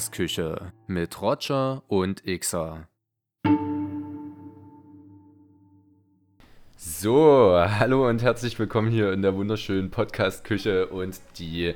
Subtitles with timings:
[0.00, 2.88] Podcast-Küche mit Roger und Xer.
[6.74, 11.74] So, hallo und herzlich willkommen hier in der wunderschönen Podcast-Küche und die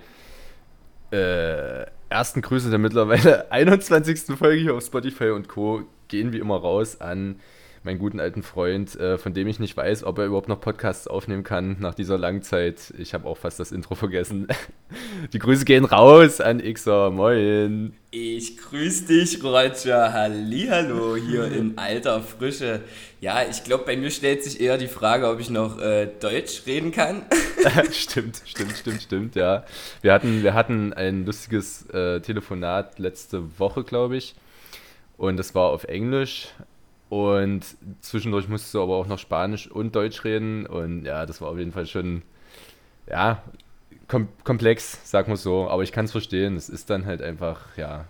[1.11, 4.39] äh, ersten Grüße der mittlerweile 21.
[4.39, 5.83] Folge hier auf Spotify und Co.
[6.09, 7.41] gehen wie immer raus an
[7.85, 11.07] meinen guten alten Freund, äh, von dem ich nicht weiß, ob er überhaupt noch Podcasts
[11.07, 12.95] aufnehmen kann nach dieser langen Zeit.
[12.99, 14.49] Ich habe auch fast das Intro vergessen.
[15.33, 17.11] Die Grüße gehen raus an Xer.
[17.11, 17.93] Moin.
[18.11, 20.13] Ich grüße dich, Roger.
[20.13, 22.81] Hallihallo hier in alter Frische.
[23.21, 26.63] Ja, ich glaube, bei mir stellt sich eher die Frage, ob ich noch äh, Deutsch
[26.67, 27.23] reden kann.
[27.91, 29.65] stimmt, stimmt, stimmt, stimmt, ja.
[30.01, 34.35] Wir hatten, wir hatten ein lustiges äh, Telefonat letzte Woche, glaube ich.
[35.17, 36.49] Und das war auf Englisch.
[37.15, 37.65] Und
[38.01, 40.67] zwischendurch musstest du aber auch noch Spanisch und Deutsch reden.
[40.67, 42.23] Und ja, das war auf jeden Fall schon,
[43.09, 43.41] ja,
[44.09, 45.69] kom komplex, sag mal so.
[45.69, 46.57] Aber ich kann es verstehen.
[46.57, 48.07] Es ist dann halt einfach, ja,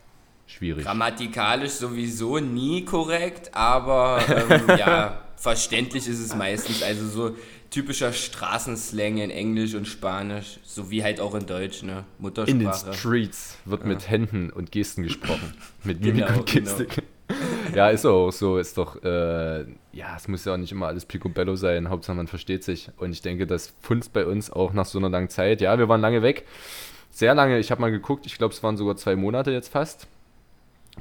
[0.46, 0.86] schwierig.
[0.86, 6.82] Grammatikalisch sowieso nie korrekt, aber ähm, ja, verständlich ist es meistens.
[6.82, 7.36] Also so
[7.68, 12.06] typischer Straßenslang in Englisch und Spanisch, sowie halt auch in Deutsch, ne?
[12.18, 12.50] Muttersprache.
[12.50, 13.86] In den Streets wird ja.
[13.86, 15.52] mit Händen und Gesten gesprochen.
[15.84, 16.88] mit Mimik genau, und Gestik.
[16.88, 17.08] Genau.
[17.74, 18.58] Ja, ist auch so.
[18.58, 21.88] Ist doch, äh, ja, es muss ja auch nicht immer alles picobello sein.
[21.88, 22.90] Hauptsache man versteht sich.
[22.96, 25.60] Und ich denke, das funzt bei uns auch nach so einer langen Zeit.
[25.60, 26.44] Ja, wir waren lange weg.
[27.10, 27.58] Sehr lange.
[27.58, 28.26] Ich habe mal geguckt.
[28.26, 30.06] Ich glaube, es waren sogar zwei Monate jetzt fast.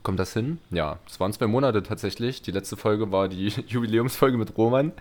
[0.01, 0.57] Kommt das hin?
[0.71, 2.41] Ja, es waren zwei Monate tatsächlich.
[2.41, 4.91] Die letzte Folge war die Jubiläumsfolge mit Roman.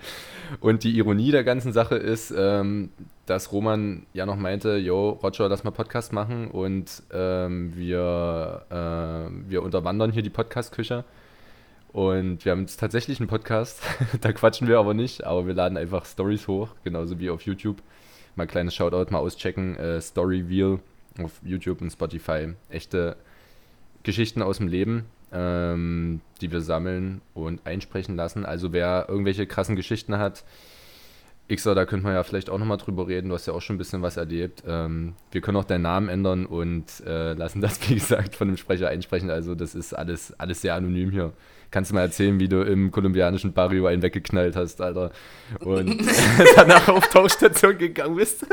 [0.60, 2.90] Und die Ironie der ganzen Sache ist, ähm,
[3.26, 9.50] dass Roman ja noch meinte, yo, Roger, lass mal Podcast machen und ähm, wir, äh,
[9.50, 11.04] wir unterwandern hier die Podcast-Küche.
[11.92, 13.80] Und wir haben jetzt tatsächlich einen Podcast.
[14.20, 17.82] da quatschen wir aber nicht, aber wir laden einfach Stories hoch, genauso wie auf YouTube.
[18.34, 19.76] Mal kleines Shoutout, mal auschecken.
[19.76, 20.78] Äh, Story Wheel
[21.22, 22.54] auf YouTube und Spotify.
[22.70, 23.16] Echte
[24.04, 28.46] Geschichten aus dem Leben, ähm, die wir sammeln und einsprechen lassen.
[28.46, 30.44] Also wer irgendwelche krassen Geschichten hat,
[31.54, 33.28] Xer, da könnte man ja vielleicht auch nochmal drüber reden.
[33.28, 34.62] Du hast ja auch schon ein bisschen was erlebt.
[34.66, 38.56] Ähm, wir können auch deinen Namen ändern und äh, lassen das, wie gesagt, von dem
[38.56, 39.30] Sprecher einsprechen.
[39.30, 41.32] Also das ist alles, alles sehr anonym hier.
[41.70, 45.10] Kannst du mal erzählen, wie du im kolumbianischen Barrio einen weggeknallt hast, Alter.
[45.60, 46.02] Und
[46.56, 48.44] danach auf Tauchstation gegangen bist.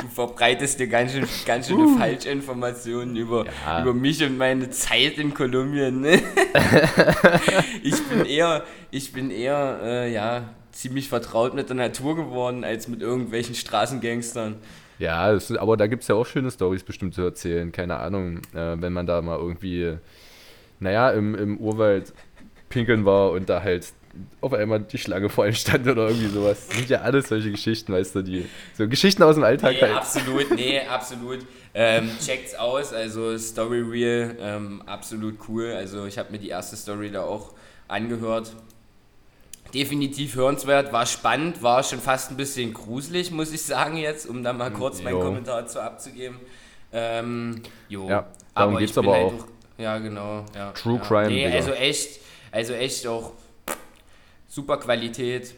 [0.00, 1.98] Du verbreitest dir ganz schön, ganz schöne uh.
[1.98, 3.82] Falschinformationen über, ja.
[3.82, 6.00] über mich und meine Zeit in Kolumbien.
[6.00, 6.22] Ne?
[7.82, 12.88] ich bin eher, ich bin eher, äh, ja, ziemlich vertraut mit der Natur geworden, als
[12.88, 14.56] mit irgendwelchen Straßengangstern.
[14.98, 17.72] Ja, ist, aber da gibt es ja auch schöne Stories bestimmt zu erzählen.
[17.72, 19.96] Keine Ahnung, äh, wenn man da mal irgendwie,
[20.80, 22.12] naja, im, im Urwald
[22.68, 23.92] pinkeln war und da halt
[24.40, 26.68] auf einmal die Schlange vor ihm stand oder irgendwie sowas.
[26.68, 29.80] Das sind ja alles solche Geschichten, weißt du, die so Geschichten aus dem Alltag nee,
[29.80, 29.94] halt.
[29.94, 31.40] Absolut, nee, absolut.
[31.74, 35.72] Ähm, checkt's aus, also Story Reel, ähm, absolut cool.
[35.72, 37.54] Also ich habe mir die erste Story da auch
[37.88, 38.52] angehört
[39.74, 44.42] definitiv hörenswert, war spannend, war schon fast ein bisschen gruselig, muss ich sagen jetzt, um
[44.42, 46.38] da mal hm, kurz meinen Kommentar zu abzugeben.
[46.92, 48.08] Ähm, jo.
[48.08, 49.30] Ja, darum geht es aber halt auch.
[49.32, 49.44] Durch,
[49.78, 50.44] ja, genau.
[50.54, 51.00] Ja, True ja.
[51.00, 51.28] Crime.
[51.28, 53.32] Nee, also echt, also echt auch
[54.48, 55.54] super Qualität,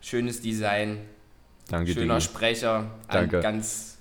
[0.00, 1.00] schönes Design,
[1.68, 2.20] Danke schöner dir.
[2.20, 3.40] Sprecher, Danke.
[3.40, 3.95] ganz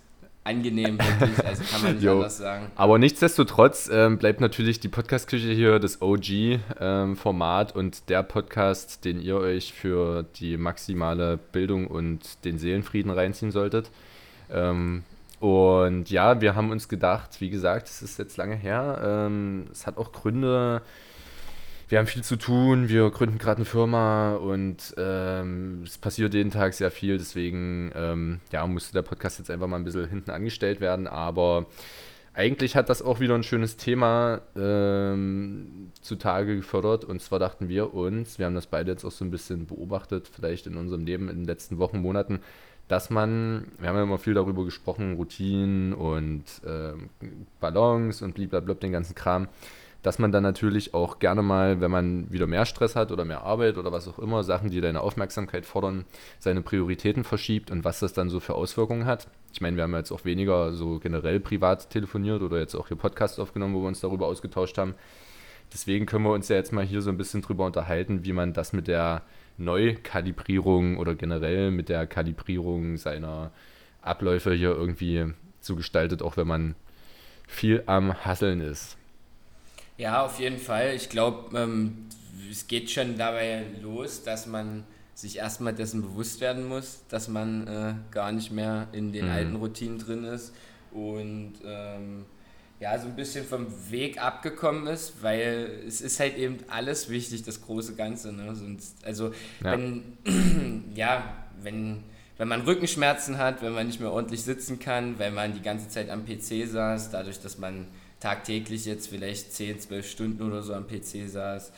[0.46, 1.46] angenehm, wirklich.
[1.46, 2.68] Also kann man nicht anders sagen.
[2.76, 9.20] Aber nichtsdestotrotz ähm, bleibt natürlich die Podcast-Küche hier das OG-Format ähm, und der Podcast, den
[9.20, 13.90] ihr euch für die maximale Bildung und den Seelenfrieden reinziehen solltet.
[14.52, 15.04] Ähm,
[15.40, 19.02] und ja, wir haben uns gedacht, wie gesagt, es ist jetzt lange her.
[19.04, 20.82] Ähm, es hat auch Gründe,
[21.88, 26.52] wir haben viel zu tun, wir gründen gerade eine Firma und ähm, es passiert jeden
[26.52, 30.32] Tag sehr viel, deswegen ähm, ja, musste der Podcast jetzt einfach mal ein bisschen hinten
[30.32, 31.68] angestellt werden, aber
[32.34, 37.94] eigentlich hat das auch wieder ein schönes Thema ähm, zutage gefördert und zwar dachten wir
[37.94, 41.30] uns, wir haben das beide jetzt auch so ein bisschen beobachtet, vielleicht in unserem Leben
[41.30, 42.40] in den letzten Wochen, Monaten,
[42.88, 47.10] dass man, wir haben ja immer viel darüber gesprochen, Routinen und ähm,
[47.60, 49.48] Ballons und blablabla, den ganzen Kram,
[50.06, 53.42] dass man dann natürlich auch gerne mal, wenn man wieder mehr Stress hat oder mehr
[53.42, 56.06] Arbeit oder was auch immer, Sachen, die deine Aufmerksamkeit fordern,
[56.38, 59.28] seine Prioritäten verschiebt und was das dann so für Auswirkungen hat.
[59.52, 62.98] Ich meine, wir haben jetzt auch weniger so generell privat telefoniert oder jetzt auch hier
[62.98, 64.94] Podcast aufgenommen, wo wir uns darüber ausgetauscht haben.
[65.74, 68.54] Deswegen können wir uns ja jetzt mal hier so ein bisschen drüber unterhalten, wie man
[68.54, 69.24] das mit der
[69.58, 73.50] Neukalibrierung oder generell mit der Kalibrierung seiner
[74.04, 76.76] Abläufe hier irgendwie so gestaltet, auch wenn man
[77.48, 78.98] viel am Hasseln ist.
[79.98, 80.94] Ja, auf jeden Fall.
[80.96, 82.08] Ich glaube, ähm,
[82.52, 84.84] es geht schon dabei los, dass man
[85.14, 89.32] sich erstmal dessen bewusst werden muss, dass man äh, gar nicht mehr in den mhm.
[89.32, 90.54] alten Routinen drin ist.
[90.92, 92.26] Und ähm,
[92.80, 97.44] ja, so ein bisschen vom Weg abgekommen ist, weil es ist halt eben alles wichtig,
[97.44, 98.34] das große Ganze.
[98.34, 98.54] Ne?
[98.54, 99.32] Sonst, also
[99.64, 99.72] ja.
[99.72, 100.18] wenn,
[100.96, 101.24] ja,
[101.62, 102.04] wenn,
[102.38, 105.88] wenn man Rückenschmerzen hat, wenn man nicht mehr ordentlich sitzen kann, wenn man die ganze
[105.88, 107.88] Zeit am PC saß, dadurch, dass man
[108.26, 111.72] tagtäglich jetzt vielleicht 10, 12 Stunden oder so am PC saß,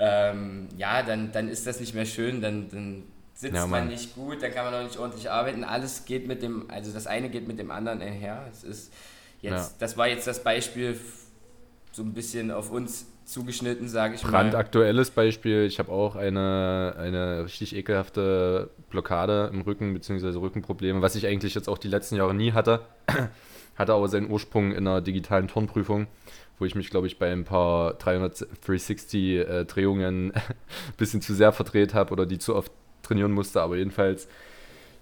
[0.00, 3.04] ähm, ja, dann, dann ist das nicht mehr schön, dann, dann
[3.34, 5.62] sitzt ja, man nicht gut, dann kann man auch nicht ordentlich arbeiten.
[5.62, 8.46] Alles geht mit dem, also das eine geht mit dem anderen einher.
[8.50, 8.92] Es ist
[9.42, 9.76] jetzt, ja.
[9.78, 10.98] das war jetzt das Beispiel
[11.92, 14.30] so ein bisschen auf uns zugeschnitten, sage ich mal.
[14.30, 21.14] Brandaktuelles Beispiel, ich habe auch eine, eine richtig ekelhafte Blockade im Rücken, beziehungsweise Rückenprobleme, was
[21.14, 22.80] ich eigentlich jetzt auch die letzten Jahre nie hatte.
[23.76, 26.06] Hatte aber seinen Ursprung in einer digitalen Turnprüfung
[26.58, 30.42] wo ich mich, glaube ich, bei ein paar 360 äh, Drehungen ein
[30.96, 34.28] bisschen zu sehr verdreht habe oder die zu oft trainieren musste, aber jedenfalls.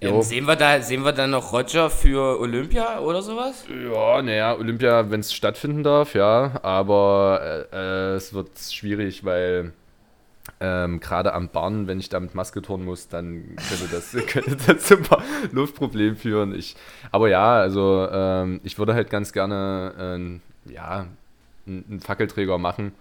[0.00, 3.64] Ähm, sehen, wir da, sehen wir dann noch Roger für Olympia oder sowas?
[3.68, 9.72] Ja, naja, Olympia, wenn es stattfinden darf, ja, aber äh, äh, es wird schwierig, weil
[10.60, 14.56] ähm, gerade am Bahn, wenn ich da mit Maske turnen muss, dann könnte das, könnte
[14.56, 15.22] das zu ein paar
[15.52, 16.54] Luftproblemen führen.
[16.54, 16.76] Ich,
[17.10, 21.06] aber ja, also ähm, ich würde halt ganz gerne äh, ja,
[21.66, 22.92] einen Fackelträger machen.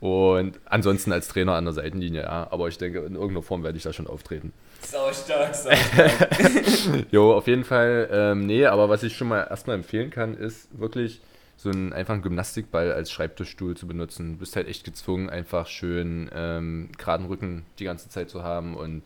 [0.00, 2.48] Und ansonsten als Trainer an der Seitenlinie, ja.
[2.50, 4.52] Aber ich denke, in irgendeiner Form werde ich da schon auftreten.
[4.80, 7.06] Sau stark, sau stark.
[7.12, 10.68] jo, auf jeden Fall, ähm, nee, aber was ich schon mal erstmal empfehlen kann, ist
[10.76, 11.20] wirklich
[11.62, 14.32] so einen einfachen Gymnastikball als Schreibtischstuhl zu benutzen.
[14.32, 18.76] Du bist halt echt gezwungen, einfach schön ähm, geraden Rücken die ganze Zeit zu haben.
[18.76, 19.02] Und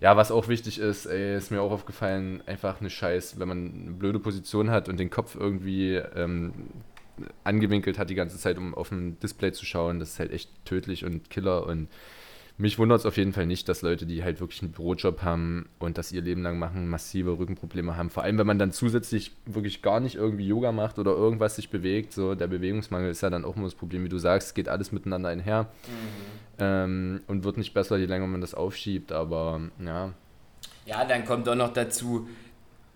[0.00, 3.58] ja, was auch wichtig ist, ey, ist mir auch aufgefallen, einfach eine Scheiß, wenn man
[3.58, 6.52] eine blöde Position hat und den Kopf irgendwie ähm,
[7.42, 9.98] angewinkelt hat die ganze Zeit, um auf ein Display zu schauen.
[9.98, 11.66] Das ist halt echt tödlich und Killer.
[11.66, 11.88] Und
[12.58, 15.68] mich wundert es auf jeden Fall nicht, dass Leute, die halt wirklich einen Bürojob haben
[15.78, 18.10] und das ihr Leben lang machen, massive Rückenprobleme haben.
[18.10, 21.70] Vor allem, wenn man dann zusätzlich wirklich gar nicht irgendwie Yoga macht oder irgendwas sich
[21.70, 22.12] bewegt.
[22.12, 24.68] So, der Bewegungsmangel ist ja dann auch immer das Problem, wie du sagst, es geht
[24.68, 25.62] alles miteinander einher.
[25.62, 25.68] Mhm.
[26.58, 30.12] Ähm, und wird nicht besser, je länger man das aufschiebt, aber ja.
[30.84, 32.28] Ja, dann kommt auch noch dazu,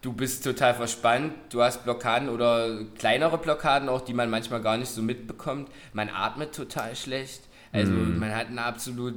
[0.00, 4.76] du bist total verspannt, du hast Blockaden oder kleinere Blockaden auch, die man manchmal gar
[4.76, 5.68] nicht so mitbekommt.
[5.92, 7.42] Man atmet total schlecht.
[7.72, 8.18] Also mm.
[8.18, 9.14] man hat eine absolut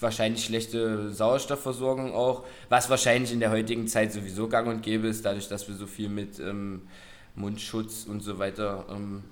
[0.00, 5.24] wahrscheinlich schlechte Sauerstoffversorgung auch, was wahrscheinlich in der heutigen Zeit sowieso gang und gäbe ist,
[5.24, 6.82] dadurch, dass wir so viel mit ähm,
[7.34, 9.22] Mundschutz und so weiter ähm,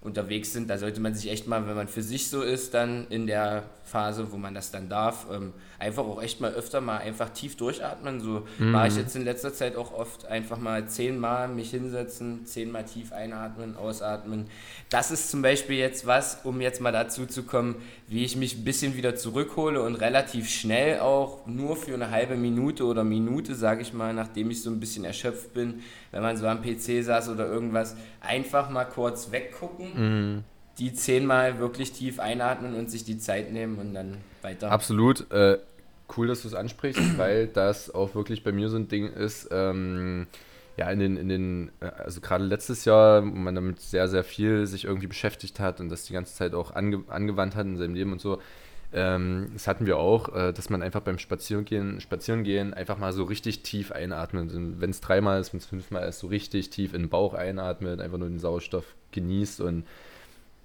[0.00, 0.70] unterwegs sind.
[0.70, 3.64] Da sollte man sich echt mal, wenn man für sich so ist, dann in der
[3.92, 7.56] Phase, wo man das dann darf, ähm, einfach auch echt mal öfter mal einfach tief
[7.56, 8.20] durchatmen.
[8.20, 8.70] So mhm.
[8.70, 13.12] mache ich jetzt in letzter Zeit auch oft einfach mal zehnmal mich hinsetzen, zehnmal tief
[13.12, 14.46] einatmen, ausatmen.
[14.88, 17.76] Das ist zum Beispiel jetzt was, um jetzt mal dazu zu kommen,
[18.08, 22.36] wie ich mich ein bisschen wieder zurückhole und relativ schnell auch nur für eine halbe
[22.36, 26.38] Minute oder Minute, sage ich mal, nachdem ich so ein bisschen erschöpft bin, wenn man
[26.38, 29.92] so am PC saß oder irgendwas, einfach mal kurz weggucken.
[29.94, 30.44] Mhm
[30.78, 34.70] die zehnmal wirklich tief einatmen und sich die Zeit nehmen und dann weiter.
[34.70, 35.30] Absolut.
[35.30, 35.58] Äh,
[36.16, 39.48] cool, dass du es ansprichst, weil das auch wirklich bei mir so ein Ding ist.
[39.50, 40.26] Ähm,
[40.78, 44.24] ja, in den, in den, äh, also gerade letztes Jahr, wo man damit sehr, sehr
[44.24, 47.76] viel sich irgendwie beschäftigt hat und das die ganze Zeit auch ange, angewandt hat in
[47.76, 48.40] seinem Leben und so.
[48.94, 53.24] Ähm, das hatten wir auch, äh, dass man einfach beim Spazierengehen, Spazierengehen einfach mal so
[53.24, 54.50] richtig tief einatmet.
[54.52, 58.00] Wenn es dreimal ist, wenn es fünfmal ist, so richtig tief in den Bauch einatmet,
[58.00, 59.84] einfach nur den Sauerstoff genießt und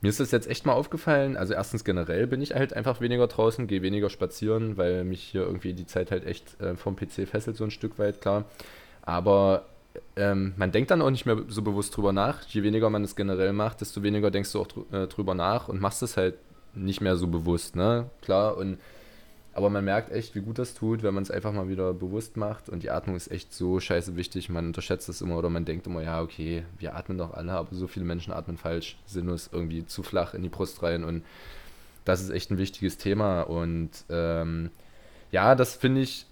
[0.01, 1.37] mir ist das jetzt echt mal aufgefallen.
[1.37, 5.41] Also erstens generell bin ich halt einfach weniger draußen, gehe weniger spazieren, weil mich hier
[5.41, 8.45] irgendwie die Zeit halt echt äh, vom PC fesselt so ein Stück weit, klar.
[9.01, 9.65] Aber
[10.15, 12.43] ähm, man denkt dann auch nicht mehr so bewusst drüber nach.
[12.43, 15.81] Je weniger man es generell macht, desto weniger denkst du auch äh, drüber nach und
[15.81, 16.35] machst es halt
[16.75, 18.09] nicht mehr so bewusst, ne?
[18.21, 18.77] Klar, und
[19.57, 22.37] aber man merkt echt, wie gut das tut, wenn man es einfach mal wieder bewusst
[22.37, 22.69] macht.
[22.69, 24.49] Und die Atmung ist echt so scheiße wichtig.
[24.49, 27.73] Man unterschätzt es immer oder man denkt immer, ja, okay, wir atmen doch alle, aber
[27.75, 31.03] so viele Menschen atmen falsch, Sinus irgendwie zu flach in die Brust rein.
[31.03, 31.25] Und
[32.05, 33.41] das ist echt ein wichtiges Thema.
[33.41, 34.69] Und ähm,
[35.31, 36.27] ja, das finde ich,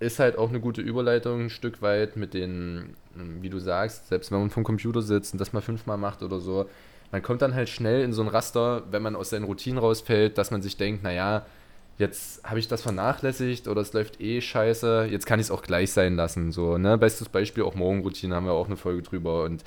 [0.00, 4.32] ist halt auch eine gute Überleitung ein Stück weit mit den, wie du sagst, selbst
[4.32, 6.68] wenn man vom Computer sitzt und das mal fünfmal macht oder so,
[7.12, 10.38] man kommt dann halt schnell in so ein Raster, wenn man aus seinen Routinen rausfällt,
[10.38, 11.46] dass man sich denkt, naja,
[11.98, 15.62] jetzt habe ich das vernachlässigt oder es läuft eh scheiße, jetzt kann ich es auch
[15.62, 16.52] gleich sein lassen.
[16.52, 16.96] So, ne?
[16.96, 19.44] Bestes Beispiel auch Morgenroutine, haben wir auch eine Folge drüber.
[19.44, 19.64] Und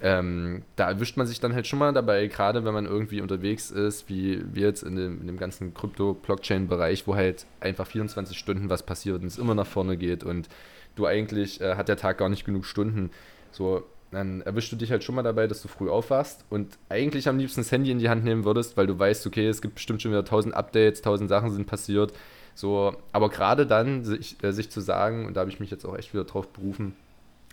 [0.00, 3.70] ähm, da erwischt man sich dann halt schon mal dabei, gerade wenn man irgendwie unterwegs
[3.70, 8.70] ist, wie wir jetzt in dem, in dem ganzen Krypto-Blockchain-Bereich, wo halt einfach 24 Stunden
[8.70, 10.48] was passiert und es immer nach vorne geht und
[10.94, 13.10] du eigentlich äh, hat der Tag gar nicht genug Stunden.
[13.50, 17.28] So, dann erwischst du dich halt schon mal dabei, dass du früh aufwachst und eigentlich
[17.28, 19.76] am liebsten das Handy in die Hand nehmen würdest, weil du weißt, okay, es gibt
[19.76, 22.12] bestimmt schon wieder tausend Updates, tausend Sachen sind passiert.
[22.54, 25.84] So, aber gerade dann sich, äh, sich zu sagen, und da habe ich mich jetzt
[25.84, 26.94] auch echt wieder drauf berufen,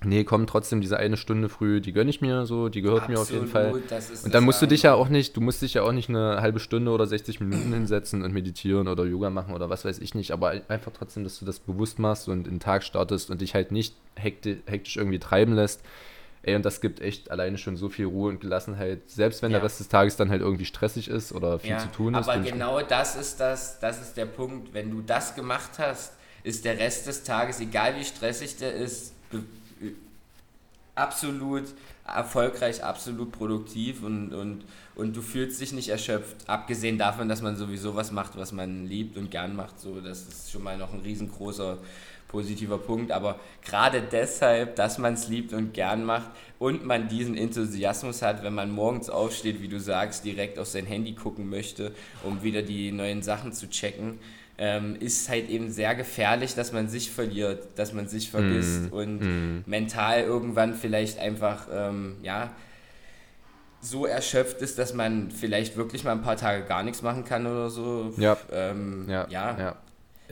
[0.06, 3.18] nee, komm, trotzdem diese eine Stunde früh, die gönne ich mir so, die gehört Absolut,
[3.18, 3.74] mir auf jeden Fall.
[4.24, 6.42] Und dann musst du dich ja auch nicht, du musst dich ja auch nicht eine
[6.42, 10.16] halbe Stunde oder 60 Minuten hinsetzen und meditieren oder Yoga machen oder was weiß ich
[10.16, 13.42] nicht, aber einfach trotzdem, dass du das bewusst machst und in den Tag startest und
[13.42, 15.82] dich halt nicht hekti hektisch irgendwie treiben lässt.
[16.46, 19.60] Ey, und das gibt echt alleine schon so viel Ruhe und Gelassenheit, selbst wenn Ja.
[19.60, 22.28] der Rest des Tages dann halt irgendwie stressig ist oder viel Ja, zu tun ist.
[22.28, 24.74] aber genau das ist das, das ist der Punkt.
[24.74, 29.14] Wenn du das gemacht hast, ist der Rest des Tages, egal wie stressig der ist,
[29.32, 29.44] be-
[30.96, 31.64] absolut
[32.06, 34.64] erfolgreich, absolut produktiv und, und,
[34.96, 36.36] und du fühlst dich nicht erschöpft.
[36.48, 39.80] Abgesehen davon, dass man sowieso was macht, was man liebt und gern macht.
[39.80, 41.78] So, das ist schon mal noch ein riesengroßer
[42.34, 43.14] positiver Punkt.
[43.14, 48.44] Aber gerade deshalb, dass man es liebt und gern macht und man diesen Enthusiasmus hat,
[48.44, 52.62] wenn man morgens aufsteht, wie du sagst, direkt auf sein Handy gucken möchte, um wieder
[52.62, 54.20] die neuen Sachen zu checken,
[54.58, 58.94] ähm, ist halt eben sehr gefährlich, dass man sich verliert, dass man sich vergisst Mm,
[58.94, 59.64] und mm.
[59.66, 62.52] mental irgendwann vielleicht einfach, ähm, ja,
[63.82, 67.46] so erschöpft ist, dass man vielleicht wirklich mal ein paar Tage gar nichts machen kann
[67.46, 68.14] oder so.
[68.18, 68.38] Ja.
[68.52, 69.60] Ähm, Ja, ja.
[69.60, 69.76] ja.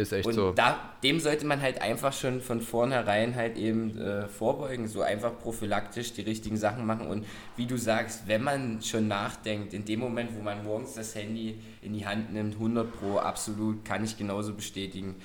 [0.02, 0.52] Ist echt Und so.
[0.52, 5.38] da, dem sollte man halt einfach schon von vornherein halt eben äh, vorbeugen, so einfach
[5.40, 7.08] prophylaktisch die richtigen Sachen machen.
[7.08, 7.26] Und
[7.58, 11.60] wie du sagst, wenn man schon nachdenkt, in dem Moment, wo man morgens das Handy
[11.82, 15.16] in die Hand nimmt, 100 Pro, absolut, kann ich genauso bestätigen.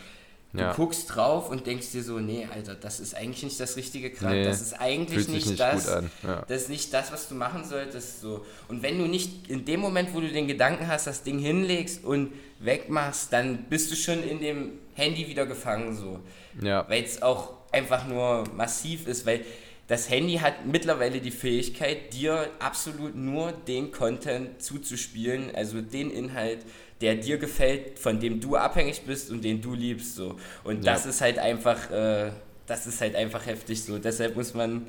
[0.53, 0.73] Du Ja.
[0.73, 4.37] guckst drauf und denkst dir so, nee, Alter, das ist eigentlich nicht das Richtige gerade.
[4.37, 5.87] Nee, das ist eigentlich nicht, nicht das.
[6.23, 6.45] Ja.
[6.49, 8.21] Das ist nicht das, was du machen solltest.
[8.23, 8.47] So.
[8.69, 12.05] Und wenn du nicht in dem Moment, wo du den Gedanken hast, das Ding hinlegst
[12.05, 15.95] und wegmachst, dann bist du schon in dem Handy wieder gefangen.
[15.95, 16.21] So.
[16.63, 16.89] ja.
[16.89, 19.45] Weil es auch einfach nur massiv ist, weil
[19.89, 26.59] das Handy hat mittlerweile die Fähigkeit, dir absolut nur den Content zuzuspielen, also den Inhalt,
[27.01, 30.17] der dir gefällt, von dem du abhängig bist und den du liebst.
[30.17, 30.37] So.
[30.65, 30.93] Und Ja.
[30.95, 32.33] das ist halt einfach, äh,
[32.67, 33.99] das ist halt einfach heftig so.
[33.99, 34.87] Deshalb muss man,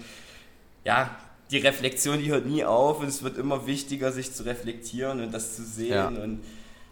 [0.83, 1.15] ja,
[1.51, 5.31] die Reflexion, die hört nie auf und es wird immer wichtiger, sich zu reflektieren und
[5.33, 5.91] das zu sehen.
[5.93, 6.07] Ja.
[6.07, 6.39] Und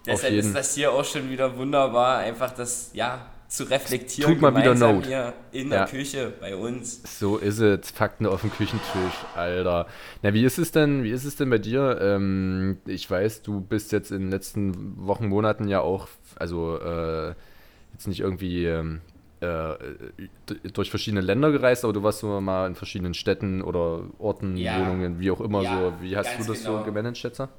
[0.05, 4.33] deshalb ist das hier auch schon wieder wunderbar, einfach das, ja, zu reflektieren.
[4.33, 5.05] Tut mal wieder Not.
[5.05, 5.85] hier in Ja.
[5.85, 7.01] der Küche bei uns.
[7.19, 7.91] So ist es.
[7.91, 9.85] Fakten auf dem Küchentisch, Alter.
[10.23, 11.99] Na, wie ist es denn, wie ist es denn bei dir?
[12.01, 16.07] Ähm, ich weiß, du bist jetzt in den letzten Wochen, Monaten ja auch,
[16.37, 17.33] also äh,
[17.93, 19.01] jetzt nicht irgendwie ähm,
[19.41, 19.75] äh,
[20.73, 24.79] durch verschiedene Länder gereist, aber du warst so mal in verschiedenen Städten oder Orten, Ja.
[24.79, 25.93] Wohnungen, wie auch immer Ja, so.
[26.01, 26.79] Wie hast du das genau.
[26.79, 27.49] so gemanagt, Schätzer?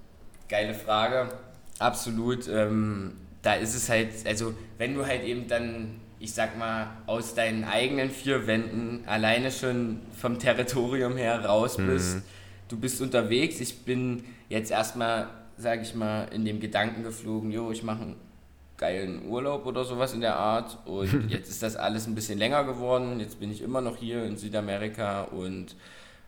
[0.49, 1.29] Geile Frage.
[1.79, 2.49] Absolut.
[2.49, 7.35] Ähm, da ist es halt, also wenn du halt eben dann, ich sag mal, aus
[7.35, 12.23] deinen eigenen vier Wänden alleine schon vom Territorium her raus bist,
[12.69, 13.61] du bist unterwegs.
[13.61, 18.17] Ich bin jetzt erstmal, sag ich mal, in dem Gedanken geflogen, jo, ich mache einen
[18.77, 20.79] geilen Urlaub oder sowas in der Art.
[20.87, 23.21] Und jetzt ist das alles ein bisschen länger geworden.
[23.21, 25.77] Jetzt bin ich immer noch hier in Südamerika und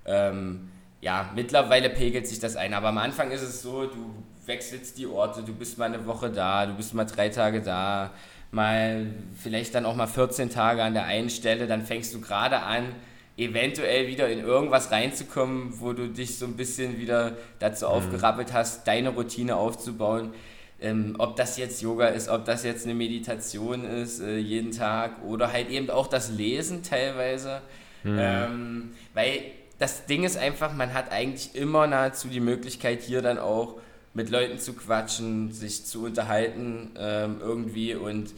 [0.04, 0.68] ähm,
[1.00, 2.74] ja, mittlerweile pegelt sich das ein.
[2.74, 4.14] Aber am Anfang ist es so, du
[4.48, 8.10] wechselst die Orte, du bist mal eine Woche da, du bist mal drei Tage da,
[8.50, 9.06] mal
[9.40, 12.94] vielleicht dann auch mal 14 Tage an der einen Stelle, dann fängst du gerade an,
[13.36, 18.88] eventuell wieder in irgendwas reinzukommen, wo du dich so ein bisschen wieder dazu aufgerappelt hast,
[18.88, 20.32] deine Routine aufzubauen.
[20.80, 25.24] Ähm, ob das jetzt Yoga ist, ob das jetzt eine Meditation ist, äh, jeden Tag
[25.24, 27.62] oder halt eben auch das Lesen teilweise.
[28.04, 29.42] Ähm, weil
[29.78, 33.80] das Ding ist einfach, man hat eigentlich immer nahezu die Möglichkeit, hier dann auch
[34.14, 38.30] mit Leuten zu quatschen, sich zu unterhalten ähm, irgendwie und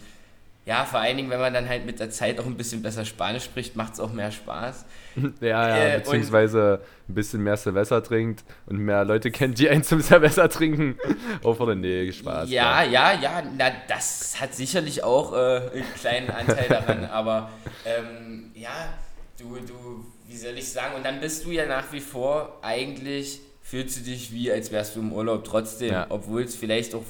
[0.66, 3.04] ja, vor allen Dingen, wenn man dann halt mit der Zeit auch ein bisschen besser
[3.04, 4.84] Spanisch spricht, macht es auch mehr Spaß.
[5.40, 9.82] Ja, ja, Äh, beziehungsweise ein bisschen mehr Silvester trinkt und mehr Leute kennt, die einen
[9.90, 10.96] zum Silvester trinken.
[11.42, 12.48] Auf oder nee, Spaß.
[12.50, 15.36] Ja, ja, ja, na, das hat sicherlich auch äh,
[15.74, 17.50] einen kleinen Anteil daran, aber
[17.84, 18.92] ähm, ja,
[19.36, 23.40] du, du, wie soll ich sagen, und dann bist du ja nach wie vor eigentlich,
[23.70, 26.06] fühlst du dich wie, als wärst du im Urlaub trotzdem, Ja.
[26.08, 27.04] obwohl es vielleicht auch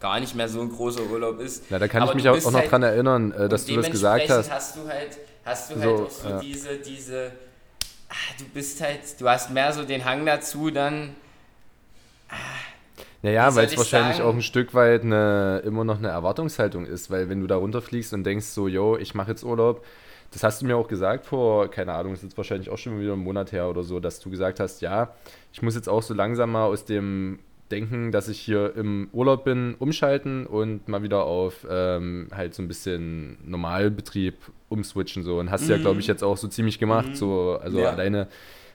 [0.00, 1.68] gar nicht mehr so ein großer Urlaub ist.
[1.70, 3.90] Ja, da kann Aber ich mich auch, noch halt- dran erinnern, äh, dass du das
[3.90, 4.50] gesagt hast.
[4.50, 6.38] hast du halt, hast du So, halt auch so ja.
[6.40, 7.32] diese, diese,
[8.08, 11.14] ah, du bist halt, du hast mehr so den Hang dazu, dann
[13.22, 14.28] Naja, Wie soll weil es ich wahrscheinlich sagen?
[14.28, 18.12] auch ein Stück weit eine, immer noch eine Erwartungshaltung ist, weil wenn du da runterfliegst
[18.12, 19.84] und denkst so, yo, ich mache jetzt Urlaub,
[20.32, 23.12] das hast du mir auch gesagt vor, keine Ahnung, ist jetzt wahrscheinlich auch schon wieder
[23.14, 25.14] einen Monat her oder so, dass du gesagt hast, ja,
[25.52, 27.38] ich muss jetzt auch so langsam mal aus dem
[27.70, 32.62] Denken, dass ich hier im Urlaub bin, umschalten und mal wieder auf ähm, halt so
[32.62, 34.34] ein bisschen Normalbetrieb
[34.68, 37.82] umswitchen so und hast ja, glaube ich, jetzt auch so ziemlich gemacht, so, also Mhm.
[37.84, 37.90] Ja.
[37.90, 38.28] alleine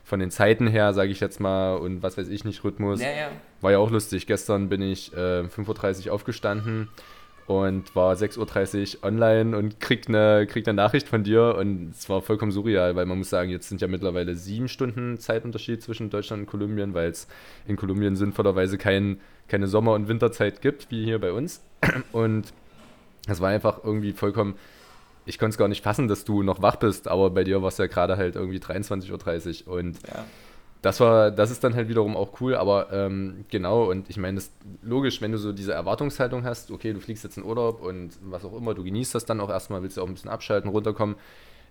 [0.03, 2.99] von den Zeiten her, sage ich jetzt mal, und was weiß ich nicht, Rhythmus.
[2.99, 3.29] naja.
[3.61, 4.25] War ja auch lustig.
[4.27, 6.89] Gestern bin ich äh, 5.30 Uhr aufgestanden
[7.51, 12.07] und war 6.30 Uhr online und kriegt eine, kriegt eine Nachricht von dir und es
[12.07, 16.09] war vollkommen surreal, weil man muss sagen, jetzt sind ja mittlerweile sieben Stunden Zeitunterschied zwischen
[16.09, 17.27] Deutschland und Kolumbien, weil es
[17.67, 21.61] in Kolumbien sinnvollerweise kein, keine Sommer- und Winterzeit gibt, wie hier bei uns.
[22.13, 22.53] Und
[23.27, 24.55] es war einfach irgendwie vollkommen,
[25.25, 27.67] ich konnte es gar nicht fassen, dass du noch wach bist, aber bei dir war
[27.69, 30.25] es ja gerade halt irgendwie 23.30 Uhr und ja
[30.81, 34.35] das war, das ist dann halt wiederum auch cool, aber ähm, genau, und ich meine,
[34.35, 38.17] das logisch, wenn du so diese Erwartungshaltung hast, okay, du fliegst jetzt in Urlaub und
[38.21, 40.71] was auch immer, du genießt das dann auch erstmal, willst du auch ein bisschen abschalten,
[40.71, 41.15] runterkommen.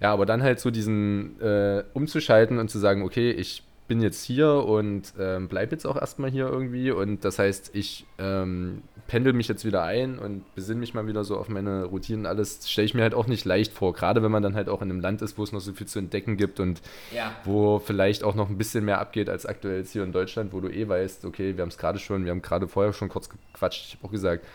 [0.00, 4.22] Ja, aber dann halt so diesen äh, umzuschalten und zu sagen, okay, ich bin jetzt
[4.22, 6.92] hier und ähm, bleib jetzt auch erstmal hier irgendwie.
[6.92, 11.24] Und das heißt, ich ähm, pendel mich jetzt wieder ein und besinne mich mal wieder
[11.24, 12.24] so auf meine Routinen.
[12.24, 13.92] Alles stelle ich mir halt auch nicht leicht vor.
[13.92, 15.88] Gerade wenn man dann halt auch in einem Land ist, wo es noch so viel
[15.88, 16.80] zu entdecken gibt und
[17.12, 17.34] ja.
[17.42, 20.60] wo vielleicht auch noch ein bisschen mehr abgeht als aktuell jetzt hier in Deutschland, wo
[20.60, 23.28] du eh weißt, okay, wir haben es gerade schon, wir haben gerade vorher schon kurz
[23.28, 23.86] gequatscht.
[23.88, 24.46] Ich habe auch gesagt,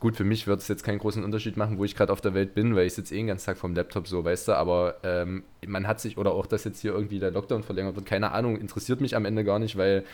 [0.00, 2.32] Gut, für mich wird es jetzt keinen großen Unterschied machen, wo ich gerade auf der
[2.32, 4.96] Welt bin, weil ich sitze eh den ganzen Tag vom Laptop so, weißt du, aber
[5.02, 8.32] ähm, man hat sich, oder auch, dass jetzt hier irgendwie der Lockdown verlängert wird, keine
[8.32, 10.04] Ahnung, interessiert mich am Ende gar nicht, weil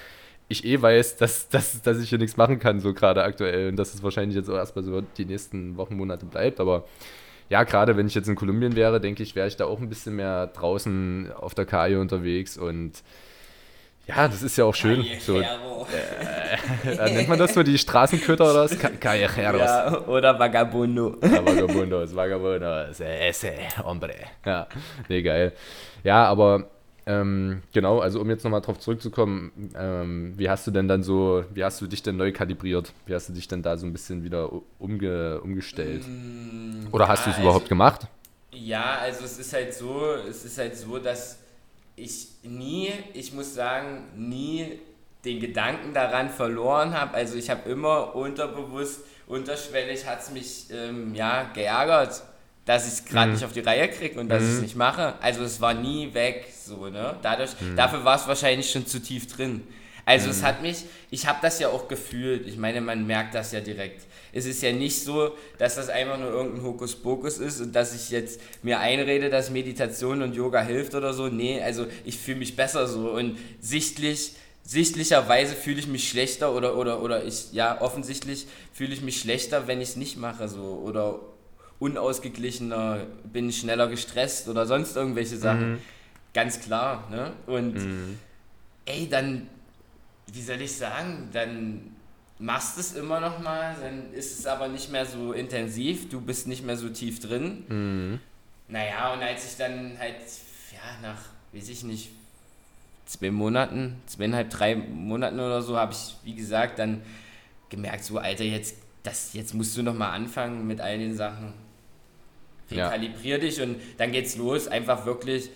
[0.49, 3.77] ich eh weiß, dass, dass, dass ich hier nichts machen kann, so gerade aktuell und
[3.77, 6.85] dass es wahrscheinlich jetzt auch erstmal so die nächsten Wochen, Monate bleibt, aber
[7.49, 9.89] ja, gerade wenn ich jetzt in Kolumbien wäre, denke ich, wäre ich da auch ein
[9.89, 13.05] bisschen mehr draußen auf der Kaje unterwegs und
[14.07, 15.05] ja, das ist ja auch schön.
[15.21, 15.45] So, äh,
[16.91, 18.79] äh, nennt man das so die Straßenköter oder was?
[19.01, 19.61] Callejeros.
[19.61, 21.17] Ja, oder Vagabundo.
[21.23, 23.53] Ja, Vagabundos, Vagabundos, ese,
[23.85, 24.15] hombre.
[24.45, 24.67] Ja,
[25.09, 25.53] nee, geil.
[26.05, 26.69] Ja, aber
[27.09, 31.45] ähm, genau, also um jetzt nochmal drauf zurückzukommen, ähm, wie hast du denn dann so,
[31.55, 32.93] wie hast du dich denn neu kalibriert?
[33.07, 36.05] Wie hast du dich denn da so ein bisschen wieder umge, umgestellt?
[36.07, 38.09] Mm, oder hast ja, du es überhaupt also, gemacht?
[38.53, 41.39] Ja, also es ist halt so, es ist halt so, dass
[41.97, 44.79] ich nie, ich muss sagen, nie
[45.25, 47.15] den Gedanken daran verloren habe.
[47.15, 52.23] Also ich habe immer unterbewusst, unterschwellig hat es mich ähm, ja, geärgert,
[52.65, 53.35] dass ich es gerade mhm.
[53.35, 54.49] nicht auf die Reihe kriege und dass mhm.
[54.49, 55.15] ich es nicht mache.
[55.21, 57.17] Also es war nie weg, so, ne?
[57.23, 57.77] Dadurch, mhm.
[57.77, 59.67] Dafür war es wahrscheinlich schon zu tief drin.
[60.07, 60.47] Also es mhm.
[60.47, 62.47] hat mich, ich habe das ja auch gefühlt.
[62.47, 64.03] Ich meine, man merkt das ja direkt.
[64.33, 68.11] Es ist ja nicht so, dass das einfach nur irgendein Hokuspokus ist und dass ich
[68.11, 71.29] jetzt mir einrede, dass Meditation und Yoga hilft oder so.
[71.29, 76.77] Nee, also ich fühle mich besser so und sichtlich sichtlicherweise fühle ich mich schlechter oder,
[76.77, 80.83] oder, oder ich, ja, offensichtlich fühle ich mich schlechter, wenn ich es nicht mache, so,
[80.85, 81.21] oder
[81.79, 85.73] unausgeglichener, bin schneller gestresst oder sonst irgendwelche Sachen.
[85.75, 85.79] Mhm.
[86.35, 87.33] Ganz klar, ne?
[87.47, 88.19] Und mhm.
[88.87, 89.47] ey, dann
[90.33, 91.97] wie soll ich sagen, dann
[92.39, 96.21] machst du es immer noch mal, dann ist es aber nicht mehr so intensiv, du
[96.21, 97.65] bist nicht mehr so tief drin.
[97.69, 98.21] Mhm.
[98.69, 100.17] Naja, und als ich dann halt,
[100.73, 101.21] ja, nach,
[101.53, 102.11] weiß ich nicht,
[103.07, 107.03] zwei Monaten, zweieinhalb, drei Monaten oder so, habe ich, wie gesagt, dann
[107.69, 111.55] gemerkt, so, Alter, jetzt, das, jetzt musst du noch mal anfangen mit all den Sachen.
[112.69, 113.41] Rekalibrier ja.
[113.41, 115.51] dich und dann geht's los, einfach wirklich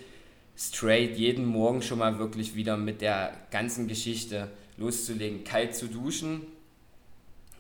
[0.61, 6.42] straight jeden Morgen schon mal wirklich wieder mit der ganzen Geschichte loszulegen, kalt zu duschen,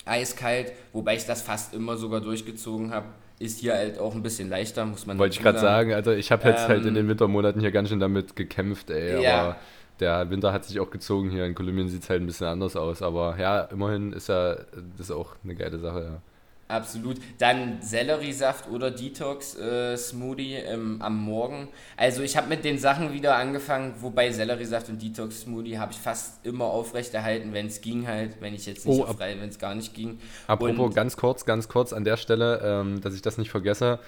[0.04, 3.06] eiskalt, wobei ich das fast immer sogar durchgezogen habe.
[3.38, 6.30] Ist hier halt auch ein bisschen leichter, muss man Wollte ich gerade sagen, also ich
[6.30, 9.40] habe jetzt ähm, halt in den ähm, Wintermonaten hier ganz schön damit gekämpft, ey, ja.
[9.40, 9.56] aber
[9.98, 11.46] der Winter hat sich auch gezogen hier.
[11.46, 15.08] In Kolumbien sieht es halt ein bisschen anders aus, aber ja, immerhin ist ja das
[15.08, 16.22] ist auch eine geile Sache, ja.
[16.70, 17.18] Absolut.
[17.38, 21.68] Dann Selleriesaft oder Detox-Smoothie äh, ähm, am Morgen.
[21.96, 26.44] Also ich habe mit den Sachen wieder angefangen, wobei Selleriesaft und Detox-Smoothie habe ich fast
[26.46, 29.74] immer aufrechterhalten, wenn es ging halt, wenn ich jetzt nicht oh, frei, wenn es gar
[29.74, 30.18] nicht ging.
[30.46, 33.98] Apropos und ganz kurz, ganz kurz an der Stelle, ähm, dass ich das nicht vergesse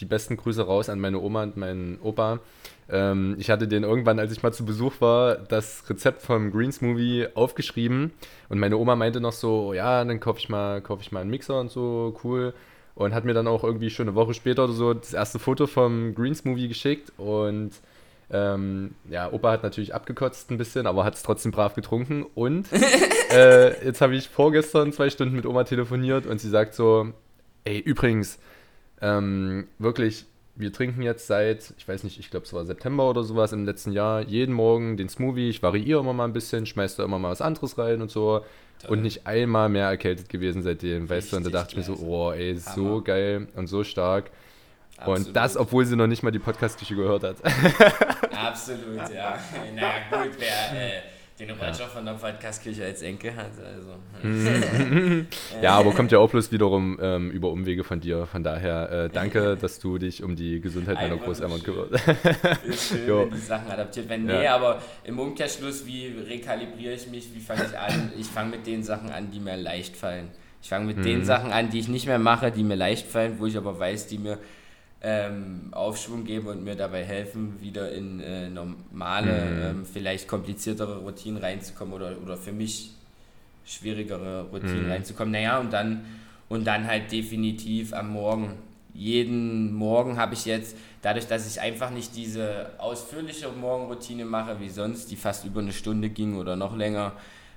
[0.00, 2.40] die besten Grüße raus an meine Oma und meinen Opa.
[2.90, 6.72] Ähm, ich hatte den irgendwann, als ich mal zu Besuch war, das Rezept vom Green
[6.72, 8.12] Smoothie aufgeschrieben
[8.48, 11.30] und meine Oma meinte noch so, ja, dann kaufe ich mal, kaufe ich mal einen
[11.30, 12.54] Mixer und so, cool.
[12.96, 15.66] Und hat mir dann auch irgendwie schon eine Woche später oder so das erste Foto
[15.66, 17.72] vom Green Smoothie geschickt und
[18.32, 22.24] ähm, ja, Opa hat natürlich abgekotzt ein bisschen, aber hat es trotzdem brav getrunken.
[22.34, 22.68] Und
[23.32, 27.12] äh, jetzt habe ich vorgestern zwei Stunden mit Oma telefoniert und sie sagt so,
[27.64, 28.38] ey, übrigens,
[29.00, 30.26] ähm, wirklich,
[30.60, 33.64] wir trinken jetzt seit, ich weiß nicht, ich glaube es war September oder sowas im
[33.64, 35.48] letzten Jahr, jeden Morgen den Smoothie.
[35.48, 38.44] Ich variiere immer mal ein bisschen, schmeiße da immer mal was anderes rein und so.
[38.80, 38.92] Toll.
[38.92, 41.36] Und nicht einmal mehr erkältet gewesen seitdem, weißt Richtig du?
[41.36, 43.04] Und da dachte ich mir so, oh ey, so Hammer.
[43.04, 44.30] geil und so stark.
[44.96, 45.26] Absolut.
[45.28, 47.36] Und das, obwohl sie noch nicht mal die Podcast-Küche gehört hat.
[48.34, 49.38] Absolut, ja.
[49.74, 50.72] naja, gut, wer.
[50.72, 51.02] Äh,
[51.40, 51.72] den ja.
[51.72, 53.52] von der Podcast-Kirche als Enkel hat.
[53.64, 53.94] Also.
[55.62, 58.26] ja, aber kommt ja auch bloß wiederum ähm, über Umwege von dir.
[58.26, 61.92] Von daher äh, danke, dass du dich um die Gesundheit meiner Großeltern kümmerst.
[62.64, 64.26] ist schön, wenn die Sachen adaptiert werden.
[64.26, 64.54] Nee, ja.
[64.54, 68.12] aber im Umkehrschluss, wie rekalibriere ich mich, wie fange ich an?
[68.18, 70.28] Ich fange mit den Sachen an, die mir leicht fallen.
[70.62, 71.02] Ich fange mit mhm.
[71.02, 73.78] den Sachen an, die ich nicht mehr mache, die mir leicht fallen, wo ich aber
[73.78, 74.38] weiß, die mir
[75.02, 79.62] ähm, Aufschwung geben und mir dabei helfen, wieder in äh, normale, mhm.
[79.62, 82.92] ähm, vielleicht kompliziertere Routinen reinzukommen oder, oder für mich
[83.64, 84.92] schwierigere Routinen mhm.
[84.92, 85.32] reinzukommen.
[85.32, 86.04] Naja, und dann,
[86.48, 88.56] und dann halt definitiv am Morgen.
[88.92, 94.68] Jeden Morgen habe ich jetzt, dadurch, dass ich einfach nicht diese ausführliche Morgenroutine mache, wie
[94.68, 97.12] sonst, die fast über eine Stunde ging oder noch länger,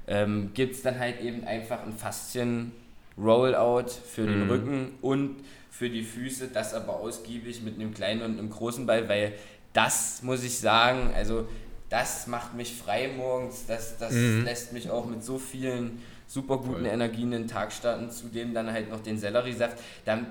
[0.07, 4.49] ähm, gibt es dann halt eben einfach ein Faszien-Rollout für den mhm.
[4.49, 5.35] Rücken und
[5.73, 9.33] für die Füße, das aber ausgiebig mit einem kleinen und einem großen Ball, weil
[9.73, 11.47] das muss ich sagen, also
[11.89, 14.43] das macht mich frei morgens, das, das mhm.
[14.45, 16.85] lässt mich auch mit so vielen super guten Voll.
[16.85, 19.77] Energien in den Tag starten, zudem dann halt noch den Selleriesaft.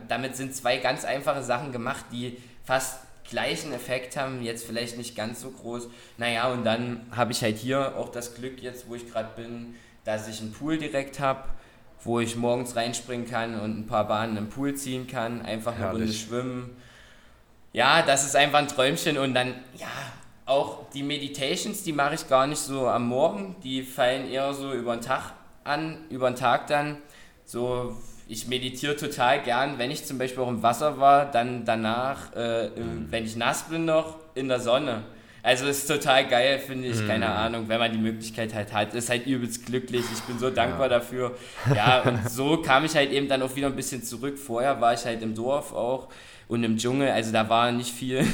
[0.08, 5.16] Damit sind zwei ganz einfache Sachen gemacht, die fast gleichen Effekt haben, jetzt vielleicht nicht
[5.16, 5.88] ganz so groß.
[6.18, 9.74] Naja, und dann habe ich halt hier auch das Glück jetzt, wo ich gerade bin,
[10.04, 11.48] dass ich einen Pool direkt habe,
[12.04, 15.90] wo ich morgens reinspringen kann und ein paar Bahnen im Pool ziehen kann, einfach eine
[15.90, 16.70] Runde schwimmen.
[17.72, 19.86] Ja, das ist einfach ein Träumchen und dann, ja,
[20.44, 24.72] auch die Meditations, die mache ich gar nicht so am Morgen, die fallen eher so
[24.72, 25.32] über den Tag
[25.64, 26.98] an, über den Tag dann.
[27.44, 27.96] So,
[28.28, 32.70] ich meditiere total gern, wenn ich zum Beispiel auch im Wasser war, dann danach, äh,
[33.10, 35.02] wenn ich nass bin noch, in der Sonne.
[35.44, 37.32] Also ist total geil, finde ich, keine mhm.
[37.32, 38.94] Ahnung, wenn man die Möglichkeit halt hat.
[38.94, 40.98] Ist halt übelst glücklich, ich bin so dankbar ja.
[40.98, 41.36] dafür.
[41.74, 44.38] Ja, und so kam ich halt eben dann auch wieder ein bisschen zurück.
[44.38, 46.08] Vorher war ich halt im Dorf auch
[46.46, 48.24] und im Dschungel, also da war nicht viel.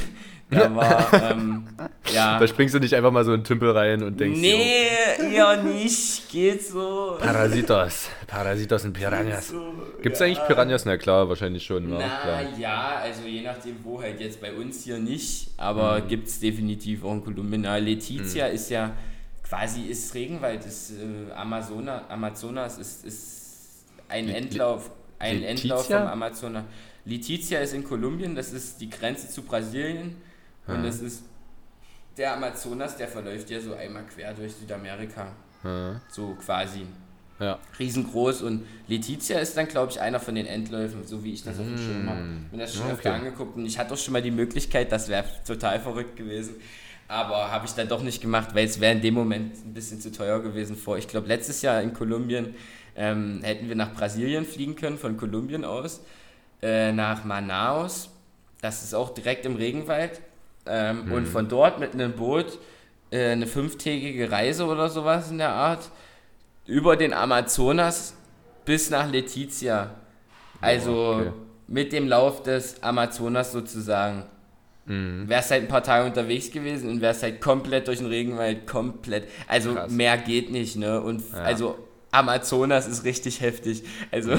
[0.51, 1.67] Da war, ähm,
[2.13, 2.39] ja.
[2.39, 4.41] Da springst du nicht einfach mal so in den Tümpel rein und denkst.
[4.41, 4.89] Nee,
[5.31, 6.31] eher nicht.
[6.31, 7.19] Geht so.
[7.21, 8.09] Parasitos.
[8.27, 9.49] Parasitos und Piranhas.
[9.49, 10.27] So, Gibt es ja.
[10.27, 10.87] eigentlich Piranhas?
[10.87, 11.91] Na klar, wahrscheinlich schon.
[11.91, 12.43] Na klar.
[12.59, 15.51] ja, also je nachdem, wo halt jetzt bei uns hier nicht.
[15.59, 16.09] Aber mhm.
[16.09, 17.63] gibt es definitiv auch in Kolumbien.
[17.63, 18.55] Na, Letizia mhm.
[18.55, 18.93] ist ja
[19.47, 24.91] quasi ist Regenwald, ist äh, Amazona, Amazonas, ist, ist ein Endlauf.
[25.19, 25.51] Ein Letizia?
[25.51, 26.65] Endlauf vom Amazonas.
[27.05, 30.17] Letizia ist in Kolumbien, das ist die Grenze zu Brasilien.
[30.75, 31.25] Und das ist
[32.17, 35.29] der Amazonas, der verläuft ja so einmal quer durch Südamerika.
[35.65, 36.01] Ja.
[36.09, 36.87] So quasi.
[37.41, 37.59] Ja.
[37.79, 41.59] Riesengroß und Letizia ist dann, glaube ich, einer von den Endläufen, so wie ich das
[41.61, 42.21] auf dem Schirm habe.
[42.45, 42.95] Ich Bin das schon okay.
[42.95, 46.57] öfter angeguckt und ich hatte auch schon mal die Möglichkeit, das wäre total verrückt gewesen.
[47.07, 50.01] Aber habe ich dann doch nicht gemacht, weil es wäre in dem Moment ein bisschen
[50.01, 50.99] zu teuer gewesen vor.
[50.99, 52.57] Ich glaube, letztes Jahr in Kolumbien
[52.97, 56.01] ähm, hätten wir nach Brasilien fliegen können, von Kolumbien aus,
[56.61, 58.11] äh, nach Manaus.
[58.61, 60.21] Das ist auch direkt im Regenwald.
[60.69, 61.13] Ähm, mhm.
[61.13, 62.59] Und von dort mit einem Boot
[63.11, 65.91] äh, eine fünftägige Reise oder sowas in der Art
[66.67, 68.15] über den Amazonas
[68.65, 69.91] bis nach Letizia.
[70.61, 71.33] Also oh, okay.
[71.67, 74.25] mit dem Lauf des Amazonas sozusagen.
[74.87, 75.29] Mhm.
[75.29, 79.29] Wärst halt ein paar Tage unterwegs gewesen und wärst halt komplett durch den Regenwald, komplett.
[79.47, 79.91] Also Krass.
[79.91, 81.01] mehr geht nicht, ne?
[81.01, 81.39] Und ja.
[81.39, 81.79] also
[82.11, 83.83] Amazonas ist richtig heftig.
[84.11, 84.35] Also,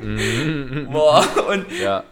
[0.00, 0.88] mhm.
[0.92, 2.04] boah, und ja.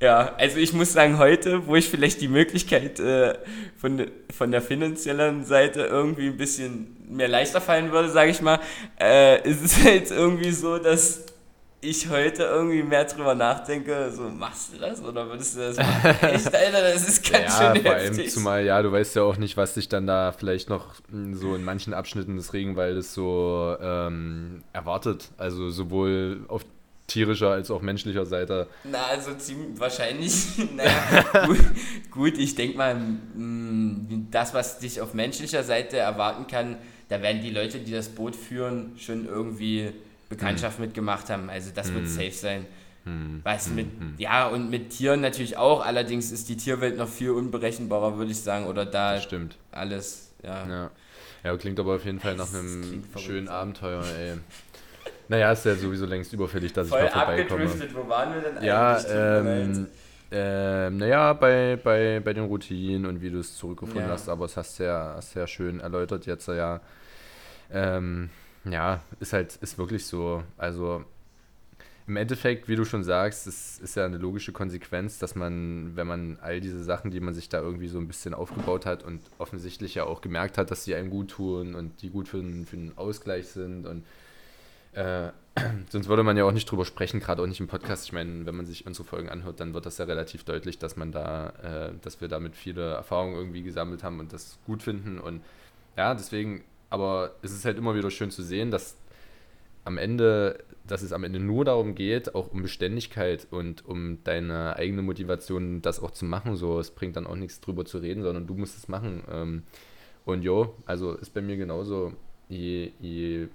[0.00, 3.38] Ja, also ich muss sagen, heute, wo ich vielleicht die Möglichkeit äh,
[3.76, 8.58] von, von der finanziellen Seite irgendwie ein bisschen mehr leichter fallen würde, sage ich mal,
[9.00, 11.24] äh, ist es halt irgendwie so, dass
[11.80, 16.16] ich heute irgendwie mehr drüber nachdenke, so machst du das oder würdest du das machen?
[16.22, 18.18] Echt, Alter, das ist ganz ja, schön vor heftig.
[18.18, 20.94] Allem, zumal, ja, du weißt ja auch nicht, was sich dann da vielleicht noch
[21.32, 25.30] so in manchen Abschnitten des Regenwaldes so ähm, erwartet.
[25.36, 26.64] Also sowohl auf
[27.06, 28.68] tierischer als auch menschlicher Seite.
[28.84, 30.46] Na, also ziemlich wahrscheinlich.
[30.76, 31.60] naja, gut,
[32.10, 36.76] gut, ich denke mal, mm, das, was dich auf menschlicher Seite erwarten kann,
[37.08, 39.92] da werden die Leute, die das Boot führen, schon irgendwie
[40.28, 40.86] Bekanntschaft hm.
[40.86, 41.50] mitgemacht haben.
[41.50, 41.94] Also das hm.
[41.94, 42.66] wird safe sein.
[43.04, 43.40] Hm.
[43.44, 44.14] Was mit, hm.
[44.16, 48.40] ja, und mit Tieren natürlich auch, allerdings ist die Tierwelt noch viel unberechenbarer, würde ich
[48.40, 48.66] sagen.
[48.66, 49.58] Oder da stimmt.
[49.70, 50.66] alles, ja.
[50.66, 50.90] ja.
[51.44, 54.34] Ja, klingt aber auf jeden Fall nach einem schönen Abenteuer, ey.
[55.28, 57.94] Naja, ist ja sowieso längst überfällig, dass Voll ich mal vorbeikomme.
[57.94, 58.66] Wo waren wir denn eigentlich?
[58.66, 59.86] Ja, ähm,
[60.30, 64.12] ähm, naja, bei, bei, bei den Routinen und wie du es zurückgefunden ja.
[64.12, 66.80] hast, aber es hast ja sehr schön erläutert jetzt, ja.
[67.70, 68.30] Ähm,
[68.64, 70.42] ja, ist halt, ist wirklich so.
[70.56, 71.04] Also
[72.06, 76.06] im Endeffekt, wie du schon sagst, es ist ja eine logische Konsequenz, dass man, wenn
[76.06, 79.22] man all diese Sachen, die man sich da irgendwie so ein bisschen aufgebaut hat und
[79.38, 82.76] offensichtlich ja auch gemerkt hat, dass sie einem gut tun und die gut für, für
[82.76, 84.04] einen Ausgleich sind und
[84.94, 85.32] äh,
[85.88, 88.06] sonst würde man ja auch nicht drüber sprechen, gerade auch nicht im Podcast.
[88.06, 90.96] Ich meine, wenn man sich unsere Folgen anhört, dann wird das ja relativ deutlich, dass
[90.96, 95.18] man da, äh, dass wir damit viele Erfahrungen irgendwie gesammelt haben und das gut finden.
[95.18, 95.42] Und
[95.96, 98.96] ja, deswegen, aber es ist halt immer wieder schön zu sehen, dass
[99.84, 104.76] am Ende, dass es am Ende nur darum geht, auch um Beständigkeit und um deine
[104.76, 106.56] eigene Motivation, das auch zu machen.
[106.56, 109.22] So, es bringt dann auch nichts drüber zu reden, sondern du musst es machen.
[109.30, 109.62] Ähm,
[110.24, 112.14] und jo, also ist bei mir genauso,
[112.48, 113.48] je, je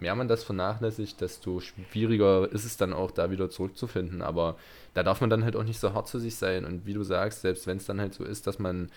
[0.00, 4.22] mehr man das vernachlässigt, desto schwieriger ist es dann auch, da wieder zurückzufinden.
[4.22, 4.56] Aber
[4.92, 6.64] da darf man dann halt auch nicht so hart zu sich sein.
[6.64, 8.90] Und wie du sagst, selbst wenn es dann halt so ist, dass man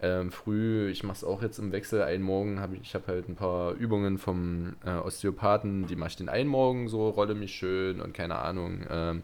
[0.00, 3.08] ähm, früh, ich mache es auch jetzt im Wechsel, einen Morgen habe ich, ich habe
[3.08, 7.34] halt ein paar Übungen vom äh, Osteopathen, die mache ich den einen Morgen so, rolle
[7.34, 9.22] mich schön und keine Ahnung, ähm,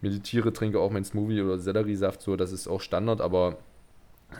[0.00, 3.58] meditiere, trinke auch mein Smoothie oder Selleriesaft, so, das ist auch Standard, aber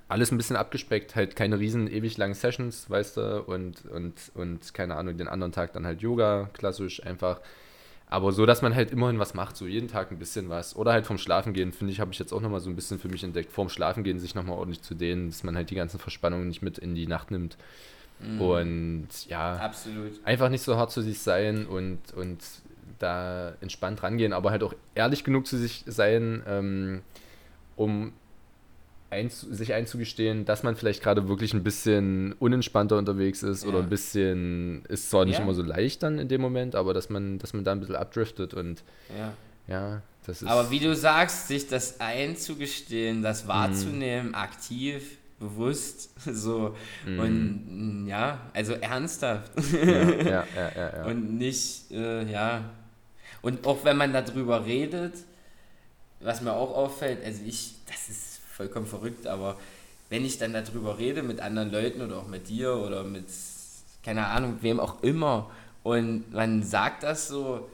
[0.08, 4.74] alles ein bisschen abgespeckt, halt keine riesen ewig langen Sessions, weißt du, und, und, und
[4.74, 7.40] keine Ahnung, den anderen Tag dann halt Yoga, klassisch einfach.
[8.06, 10.74] Aber so, dass man halt immerhin was macht, so jeden Tag ein bisschen was.
[10.74, 13.08] Oder halt vom Schlafengehen, finde ich, habe ich jetzt auch nochmal so ein bisschen für
[13.08, 16.48] mich entdeckt, vorm Schlafengehen sich nochmal ordentlich zu dehnen, dass man halt die ganzen Verspannungen
[16.48, 17.56] nicht mit in die Nacht nimmt.
[18.18, 18.40] Mhm.
[18.40, 20.12] Und ja, Absolut.
[20.24, 22.38] einfach nicht so hart zu sich sein und, und
[22.98, 27.02] da entspannt rangehen, aber halt auch ehrlich genug zu sich sein, ähm,
[27.76, 28.12] um
[29.10, 33.68] einz sich einzugestehen, dass man vielleicht gerade wirklich ein bisschen unentspannter unterwegs ist ja.
[33.68, 35.42] oder ein bisschen, ist zwar nicht ja.
[35.42, 37.96] immer so leicht dann in dem Moment, aber dass man, dass man da ein bisschen
[37.96, 38.84] abdriftet und
[39.18, 39.32] ja,
[39.66, 40.48] ja das ist.
[40.48, 44.34] Aber wie du sagst, sich das einzugestehen, das wahrzunehmen, mm.
[44.34, 47.18] aktiv, bewusst, so mm.
[47.18, 49.50] und ja, also ernsthaft.
[49.72, 49.90] Ja,
[50.22, 52.70] ja, ja, ja, Und nicht, äh, ja.
[53.42, 55.14] Und auch wenn man darüber redet,
[56.20, 58.29] was mir auch auffällt, also ich, das ist
[58.60, 59.56] vollkommen verrückt, aber
[60.10, 63.24] wenn ich dann darüber rede mit anderen Leuten oder auch mit dir oder mit,
[64.04, 65.50] keine Ahnung, wem auch immer
[65.82, 67.70] und man sagt das so,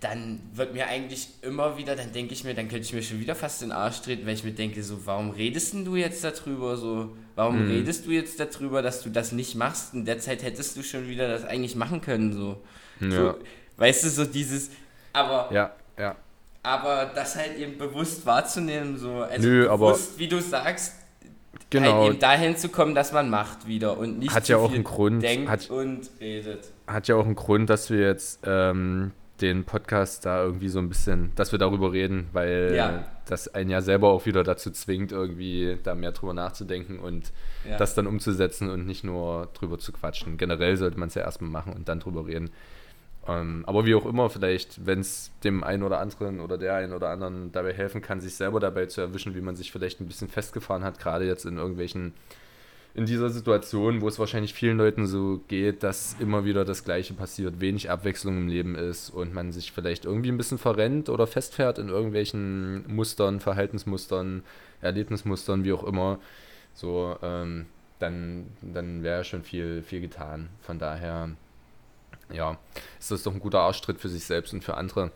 [0.00, 3.20] dann wird mir eigentlich immer wieder, dann denke ich mir, dann könnte ich mir schon
[3.20, 6.24] wieder fast den Arsch treten, weil ich mir denke, so, warum redest denn du jetzt
[6.24, 6.78] darüber?
[6.78, 7.68] So, warum hm.
[7.68, 9.92] redest du jetzt darüber, dass du das nicht machst?
[9.92, 12.62] In der Zeit hättest du schon wieder das eigentlich machen können, so.
[13.00, 13.10] Ja.
[13.10, 13.34] so
[13.76, 14.70] weißt du, so dieses,
[15.12, 16.16] aber ja, ja
[16.66, 20.94] aber das halt eben bewusst wahrzunehmen, so, also Nö, bewusst, aber wie du sagst,
[21.70, 22.00] genau.
[22.00, 24.82] halt eben dahin zu kommen, dass man macht wieder und nicht hat ja auch einen
[24.82, 26.72] Grund, denkt hat, und redet.
[26.88, 30.88] Hat ja auch einen Grund, dass wir jetzt ähm, den Podcast da irgendwie so ein
[30.88, 33.04] bisschen, dass wir darüber reden, weil ja.
[33.26, 37.32] das einen ja selber auch wieder dazu zwingt, irgendwie da mehr drüber nachzudenken und
[37.68, 37.76] ja.
[37.76, 40.36] das dann umzusetzen und nicht nur drüber zu quatschen.
[40.36, 42.50] Generell sollte man es ja erstmal machen und dann drüber reden.
[43.28, 46.92] Ähm, aber wie auch immer, vielleicht, wenn es dem einen oder anderen oder der einen
[46.92, 50.06] oder anderen dabei helfen kann, sich selber dabei zu erwischen, wie man sich vielleicht ein
[50.06, 52.14] bisschen festgefahren hat, gerade jetzt in irgendwelchen,
[52.94, 57.14] in dieser Situation, wo es wahrscheinlich vielen Leuten so geht, dass immer wieder das Gleiche
[57.14, 61.26] passiert, wenig Abwechslung im Leben ist und man sich vielleicht irgendwie ein bisschen verrennt oder
[61.26, 64.42] festfährt in irgendwelchen Mustern, Verhaltensmustern,
[64.80, 66.20] Erlebnismustern, wie auch immer.
[66.74, 67.66] So, ähm,
[67.98, 70.48] dann, dann wäre schon viel, viel getan.
[70.60, 71.30] Von daher
[72.32, 72.58] ja,
[72.98, 75.10] ist das doch ein guter Arschtritt für sich selbst und für andere.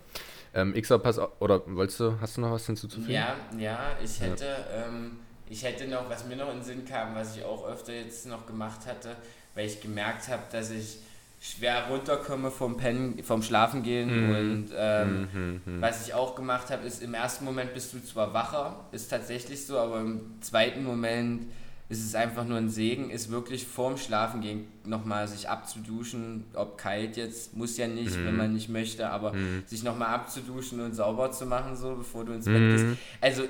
[0.52, 3.12] Ähm, Xer, pass oder wolltest du, hast du noch was hinzuzufügen?
[3.12, 4.86] Ja, ja, ich hätte, ja.
[4.86, 5.18] Ähm,
[5.48, 8.26] ich hätte noch, was mir noch in den Sinn kam, was ich auch öfter jetzt
[8.26, 9.16] noch gemacht hatte,
[9.54, 10.98] weil ich gemerkt habe, dass ich
[11.40, 14.36] schwer runterkomme vom Pennen, vom Schlafengehen mhm.
[14.36, 15.80] und ähm, mhm, mhm.
[15.80, 19.66] was ich auch gemacht habe, ist im ersten Moment bist du zwar wacher, ist tatsächlich
[19.66, 21.50] so, aber im zweiten Moment
[21.90, 27.16] ist es einfach nur ein Segen, ist wirklich vorm Schlafengehen nochmal sich abzuduschen, ob kalt
[27.16, 28.26] jetzt, muss ja nicht, mhm.
[28.26, 29.64] wenn man nicht möchte, aber mhm.
[29.66, 32.84] sich nochmal abzuduschen und sauber zu machen, so bevor du ins Bett gehst.
[32.84, 32.98] Mhm.
[33.20, 33.42] Also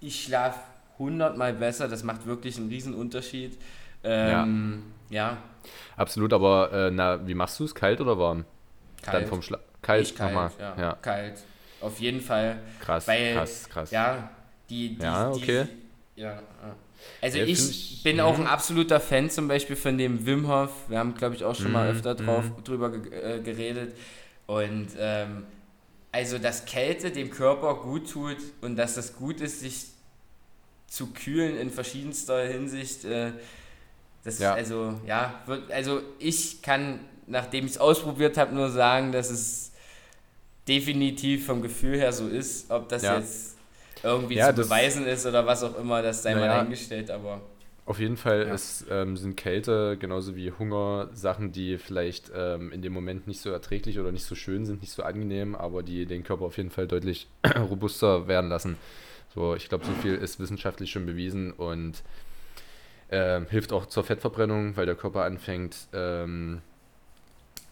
[0.00, 0.58] ich schlafe
[0.98, 3.58] hundertmal besser, das macht wirklich einen riesen Unterschied.
[4.02, 5.32] Ähm, ja.
[5.32, 5.36] ja.
[5.98, 7.74] Absolut, aber äh, na, wie machst du es?
[7.74, 8.46] Kalt oder warm?
[9.02, 9.22] Kalt.
[9.22, 10.50] Dann vom Schla kalt, ich kalt nochmal.
[10.58, 10.74] Ja.
[10.78, 10.92] ja.
[11.02, 11.34] Kalt.
[11.82, 12.58] Auf jeden Fall.
[12.80, 13.90] Krass, weil, krass, krass.
[13.90, 14.30] Ja,
[14.70, 15.66] die, die, ja, okay.
[16.16, 16.76] Die, ja, ja.
[17.20, 20.70] Also ja, ich, ich, bin auch ein absoluter Fan zum Beispiel von dem Wim Hof.
[20.88, 22.64] Wir haben, glaube ich, auch schon mal mhm, öfter drauf, mhm.
[22.64, 23.96] drüber äh, geredet.
[24.46, 25.44] Und ähm,
[26.12, 29.86] also, dass Kälte dem Körper gut tut und dass das gut ist, sich
[30.86, 33.04] zu kühlen in verschiedenster Hinsicht.
[33.04, 33.32] Äh,
[34.24, 34.54] das ja.
[34.54, 39.72] also, ja, wird, also ich kann, nachdem ich es ausprobiert habe, nur sagen, dass es
[40.66, 42.70] definitiv vom Gefühl her so ist.
[42.70, 43.18] Ob das ja.
[43.18, 43.55] jetzt
[44.02, 47.40] irgendwie ja, zu beweisen ist oder was auch immer, das sei naja, mal eingestellt, aber.
[47.84, 48.54] Auf jeden Fall ja.
[48.54, 53.40] ist, ähm, sind Kälte genauso wie Hunger Sachen, die vielleicht ähm, in dem Moment nicht
[53.40, 56.56] so erträglich oder nicht so schön sind, nicht so angenehm, aber die den Körper auf
[56.56, 57.28] jeden Fall deutlich
[57.70, 58.76] robuster werden lassen.
[59.34, 62.02] So, ich glaube, so viel ist wissenschaftlich schon bewiesen und
[63.08, 66.62] äh, hilft auch zur Fettverbrennung, weil der Körper anfängt, ähm,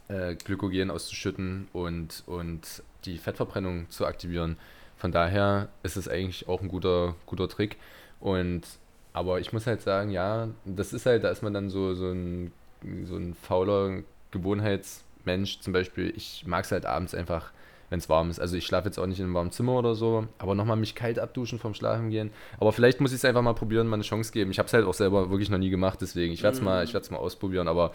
[0.09, 4.59] äh, Glykogen auszuschütten und, und die Fettverbrennung zu aktivieren.
[4.97, 7.77] Von daher ist es eigentlich auch ein guter, guter Trick.
[8.21, 8.63] Und
[9.13, 12.11] aber ich muss halt sagen, ja, das ist halt, da ist man dann so, so,
[12.11, 12.53] ein,
[13.05, 14.03] so ein fauler
[14.33, 15.61] Gewohnheitsmensch.
[15.61, 17.53] Zum Beispiel, ich mag es halt abends einfach
[17.95, 18.41] wenn es warm ist.
[18.41, 20.97] Also ich schlafe jetzt auch nicht in einem warmen Zimmer oder so, aber nochmal mich
[20.97, 22.31] kalt abduschen vom Schlafen gehen.
[22.59, 24.51] Aber vielleicht muss ich es einfach mal probieren, mal eine Chance geben.
[24.51, 26.85] Ich habe es halt auch selber wirklich noch nie gemacht, deswegen ich werde es mal,
[26.85, 27.69] ich mal ausprobieren.
[27.69, 27.93] Aber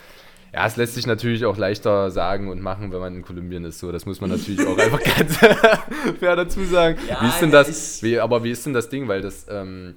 [0.53, 3.79] ja, es lässt sich natürlich auch leichter sagen und machen, wenn man in Kolumbien ist.
[3.79, 5.37] So, das muss man natürlich auch einfach ganz
[6.19, 6.97] fair dazu sagen.
[7.07, 8.01] Ja, wie ist denn das?
[8.01, 9.07] Wie, aber wie ist denn das Ding?
[9.07, 9.95] Weil das, ähm,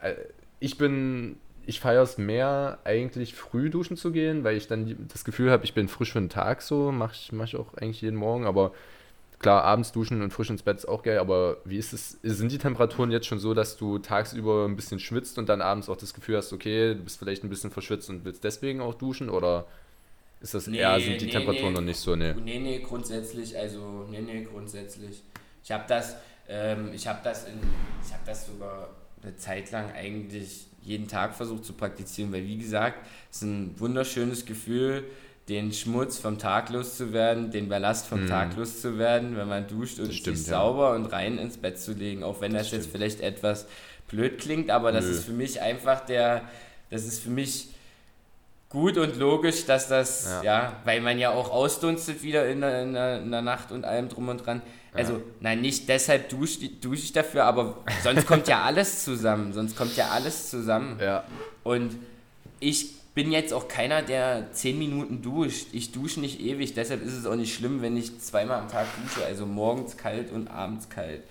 [0.00, 0.14] äh,
[0.60, 5.24] ich bin, ich feiere es mehr, eigentlich früh duschen zu gehen, weil ich dann das
[5.24, 6.92] Gefühl habe, ich bin frisch für den Tag so.
[6.92, 8.72] Mache ich, mach ich auch eigentlich jeden Morgen, aber
[9.42, 12.50] klar, abends duschen und frisch ins Bett ist auch geil, aber wie ist es, sind
[12.50, 15.96] die Temperaturen jetzt schon so, dass du tagsüber ein bisschen schwitzt und dann abends auch
[15.96, 19.28] das Gefühl hast, okay, du bist vielleicht ein bisschen verschwitzt und willst deswegen auch duschen
[19.28, 19.66] oder
[20.40, 22.32] ist das nee, eher, sind die nee, Temperaturen nee, noch nicht so, nee?
[22.34, 25.22] Nee, nee, grundsätzlich, also, nee, nee, grundsätzlich.
[25.62, 26.16] Ich habe das,
[26.48, 27.60] ähm, ich habe das in,
[28.04, 28.88] ich habe das sogar
[29.22, 33.78] eine Zeit lang eigentlich jeden Tag versucht zu praktizieren, weil wie gesagt, es ist ein
[33.78, 35.04] wunderschönes Gefühl,
[35.48, 38.28] den Schmutz vom Tag loszuwerden, den Ballast vom mm.
[38.28, 40.58] Tag loszuwerden, wenn man duscht und stimmt, sich ja.
[40.58, 42.22] sauber und rein ins Bett zu legen.
[42.22, 43.66] Auch wenn das, das jetzt vielleicht etwas
[44.08, 45.10] blöd klingt, aber das Nö.
[45.10, 46.42] ist für mich einfach der,
[46.90, 47.68] das ist für mich
[48.68, 52.82] gut und logisch, dass das, ja, ja weil man ja auch ausdunstet wieder in der,
[52.82, 54.62] in, der, in der Nacht und allem drum und dran.
[54.94, 55.20] Also, ja.
[55.40, 59.52] nein, nicht deshalb dusche dusche ich dafür, aber sonst kommt ja alles zusammen.
[59.52, 60.98] Sonst kommt ja alles zusammen.
[61.00, 61.24] Ja.
[61.64, 61.96] Und
[62.60, 65.66] ich bin jetzt auch keiner, der zehn Minuten duscht.
[65.72, 68.86] Ich dusche nicht ewig, deshalb ist es auch nicht schlimm, wenn ich zweimal am Tag
[69.02, 69.24] dusche.
[69.26, 71.22] Also morgens kalt und abends kalt.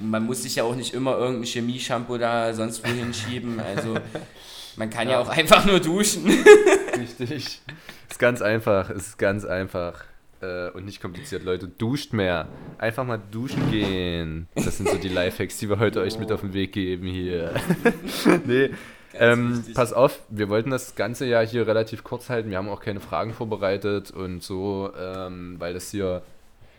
[0.00, 3.60] Man muss sich ja auch nicht immer irgendein Chemie-Shampoo da sonst wohin schieben.
[3.60, 3.96] Also
[4.76, 5.14] man kann ja.
[5.14, 6.24] ja auch einfach nur duschen.
[6.98, 7.60] Richtig.
[8.08, 10.04] Ist ganz einfach, ist ganz einfach
[10.42, 11.68] äh, und nicht kompliziert, Leute.
[11.68, 12.48] Duscht mehr.
[12.78, 14.48] Einfach mal duschen gehen.
[14.54, 16.02] Das sind so die Lifehacks, die wir heute oh.
[16.02, 17.54] euch mit auf den Weg geben hier.
[18.46, 18.70] nee,
[19.18, 22.50] ähm, pass auf, wir wollten das Ganze ja hier relativ kurz halten.
[22.50, 26.22] Wir haben auch keine Fragen vorbereitet und so, ähm, weil das hier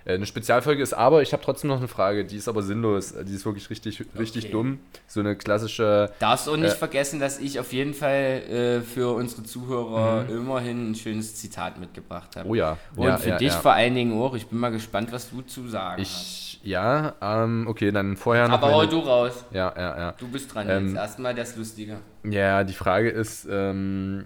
[0.06, 0.93] äh, eine Spezialfolge ist.
[0.93, 3.13] Aber ich habe trotzdem noch eine Frage, die ist aber sinnlos.
[3.24, 4.52] Die ist wirklich richtig, richtig okay.
[4.52, 4.80] dumm.
[5.08, 6.12] So eine klassische.
[6.19, 10.38] Darfst auch nicht äh, vergessen, dass ich auf jeden Fall äh, für unsere Zuhörer mhm.
[10.38, 12.50] immerhin ein schönes Zitat mitgebracht habe.
[12.50, 12.78] Oh ja.
[12.96, 13.60] Und ja, für ja, dich ja.
[13.60, 14.36] vor allen Dingen auch.
[14.36, 16.53] Ich bin mal gespannt, was du zu sagen ich, hast.
[16.63, 18.56] Ja, ähm, okay, dann vorher noch.
[18.56, 19.43] Aber hau du raus.
[19.52, 20.12] Ja, ja, ja.
[20.13, 20.95] Du bist dran ähm, jetzt.
[20.95, 21.97] Erstmal das Lustige.
[22.23, 24.26] Ja, die Frage ist, ähm,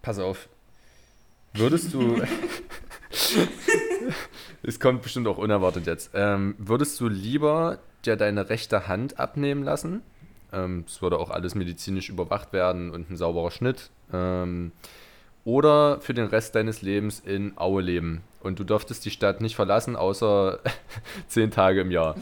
[0.00, 0.48] pass auf.
[1.52, 2.22] Würdest du.
[4.62, 6.12] es kommt bestimmt auch unerwartet jetzt.
[6.14, 10.02] Ähm, würdest du lieber dir deine rechte Hand abnehmen lassen?
[10.50, 13.90] Ähm, es würde auch alles medizinisch überwacht werden und ein sauberer Schnitt.
[14.14, 14.72] Ähm,
[15.48, 18.22] oder für den Rest deines Lebens in Aue leben.
[18.40, 20.58] Und du dürftest die Stadt nicht verlassen, außer
[21.26, 22.16] zehn Tage im Jahr.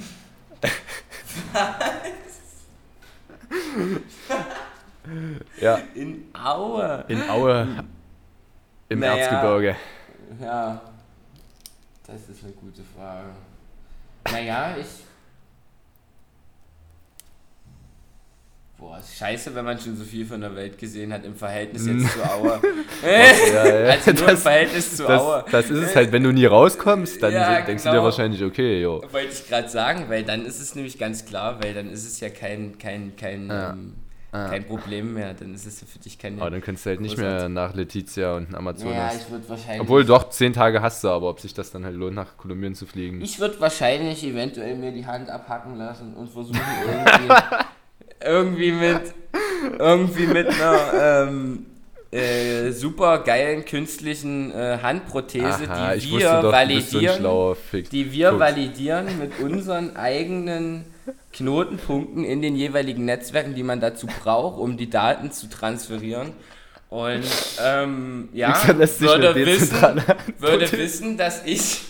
[5.61, 5.81] ja.
[5.97, 7.05] In Aue.
[7.09, 7.67] In Aue.
[8.91, 9.75] Im naja, Erzgebirge.
[10.41, 10.81] Ja.
[12.07, 13.31] Das ist eine gute Frage.
[14.31, 15.06] Naja, ich
[18.79, 21.87] Boah, ist scheiße, wenn man schon so viel von der Welt gesehen hat im Verhältnis
[21.87, 22.61] jetzt zu Auer.
[23.03, 23.91] ja, ja.
[23.93, 25.47] Also nur das, im Verhältnis zu das, Auer.
[25.51, 27.95] Das ist es halt, wenn du nie rauskommst, dann ja, denkst genau.
[27.95, 29.03] du dir wahrscheinlich, okay, jo.
[29.11, 32.21] Wollte ich gerade sagen, weil dann ist es nämlich ganz klar, weil dann ist es
[32.21, 33.71] ja kein, kein, kein, ja.
[33.71, 33.95] ähm,
[34.31, 35.33] kein Problem mehr.
[35.33, 36.39] Dann ist es für dich kein.
[36.39, 38.95] Aber dann könntest du halt nicht mehr nach Letizia und Amazonas.
[38.95, 39.81] Ja, ich würde wahrscheinlich.
[39.81, 42.75] Obwohl doch, zehn Tage hast du, aber ob sich das dann halt lohnt, nach Kolumbien
[42.75, 43.23] zu fliegen.
[43.23, 47.35] Ich würde wahrscheinlich eventuell mir die Hand abhacken lassen und versuchen irgendwie
[48.25, 49.15] irgendwie mit,
[49.79, 51.67] irgendwie mit einer ähm,
[52.11, 58.41] äh, super geilen künstlichen äh, Handprothese, Aha, die wir doch, validieren, so die wir Fuchs.
[58.41, 60.85] validieren mit unseren eigenen
[61.33, 66.33] Knotenpunkten in den jeweiligen Netzwerken, die man dazu braucht, um die Daten zu transferieren.
[66.89, 67.25] Und
[67.63, 70.03] ähm, ja, würde wissen,
[70.39, 71.83] würde wissen, dass ich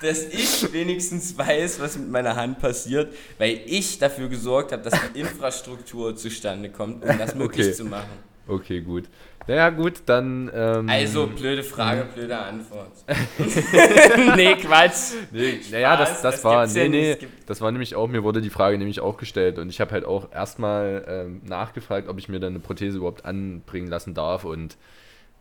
[0.00, 4.98] dass ich wenigstens weiß, was mit meiner Hand passiert, weil ich dafür gesorgt habe, dass
[5.14, 7.76] die Infrastruktur zustande kommt, um das möglich okay.
[7.76, 8.28] zu machen.
[8.46, 9.04] Okay, gut.
[9.46, 10.50] Naja, gut, dann.
[10.54, 12.14] Ähm, also, blöde Frage, mhm.
[12.14, 12.92] blöde Antwort.
[14.36, 15.14] nee, Quatsch.
[15.30, 16.66] Nee, naja, das, das, das war.
[16.66, 17.16] Nee, ja nee,
[17.46, 20.04] das war nämlich auch, mir wurde die Frage nämlich auch gestellt und ich habe halt
[20.04, 24.76] auch erstmal ähm, nachgefragt, ob ich mir dann eine Prothese überhaupt anbringen lassen darf und.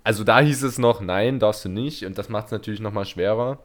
[0.04, 3.04] Also da hieß es noch, nein, darfst du nicht und das macht es natürlich nochmal
[3.04, 3.60] schwerer.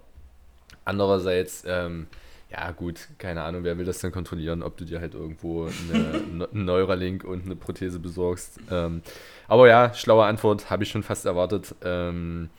[0.84, 2.06] Andererseits, ähm,
[2.50, 6.46] ja gut, keine Ahnung, wer will das denn kontrollieren, ob du dir halt irgendwo eine,
[6.52, 8.60] einen Neuralink und eine Prothese besorgst.
[8.70, 9.02] Ähm,
[9.48, 11.74] aber ja, schlaue Antwort, habe ich schon fast erwartet.
[11.84, 12.50] Ähm,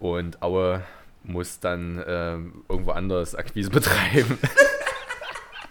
[0.00, 0.82] und Aue
[1.24, 4.38] muss dann ähm, irgendwo anders Akquise betreiben.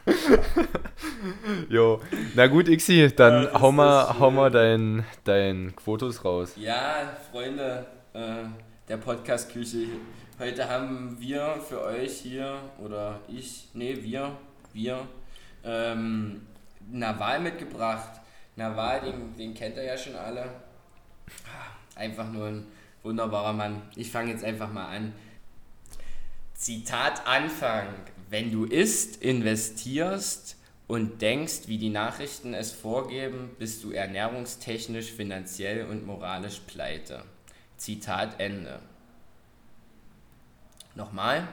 [1.69, 2.01] jo,
[2.35, 6.53] na gut, Ixi, dann ja, hau, mal, hau mal dein, dein Quotus raus.
[6.55, 8.45] Ja, Freunde äh,
[8.87, 9.87] der Podcast-Küche
[10.41, 14.35] Heute haben wir für euch hier, oder ich, nee, wir,
[14.73, 15.07] wir,
[15.63, 16.47] ähm,
[16.89, 18.19] Nawal mitgebracht.
[18.55, 20.49] Nawal, den, den kennt ihr ja schon alle.
[21.93, 22.65] Einfach nur ein
[23.03, 23.83] wunderbarer Mann.
[23.95, 25.13] Ich fange jetzt einfach mal an.
[26.55, 27.89] Zitat Anfang.
[28.31, 35.85] Wenn du isst, investierst und denkst, wie die Nachrichten es vorgeben, bist du ernährungstechnisch, finanziell
[35.85, 37.25] und moralisch pleite.
[37.77, 38.79] Zitat Ende.
[40.95, 41.47] Nochmal.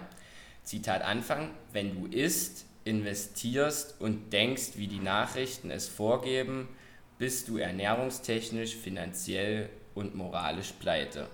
[0.65, 1.51] Zitat Anfang.
[1.73, 6.69] Wenn du isst, investierst und denkst, wie die Nachrichten es vorgeben,
[7.19, 11.27] bist du ernährungstechnisch, finanziell und moralisch pleite.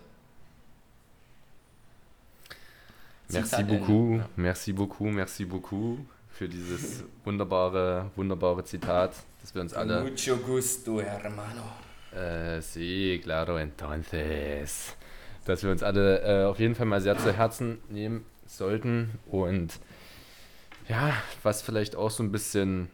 [3.28, 5.98] Merci beaucoup, merci beaucoup, merci beaucoup
[6.30, 10.02] für dieses wunderbare, wunderbare Zitat, dass wir uns alle.
[10.02, 11.62] Mucho gusto, hermano.
[12.12, 14.94] Äh, sí, claro, entonces.
[15.45, 19.11] Dass wir uns alle äh, auf jeden Fall mal sehr zu Herzen nehmen sollten.
[19.26, 19.78] Und
[20.88, 22.88] ja, was vielleicht auch so ein bisschen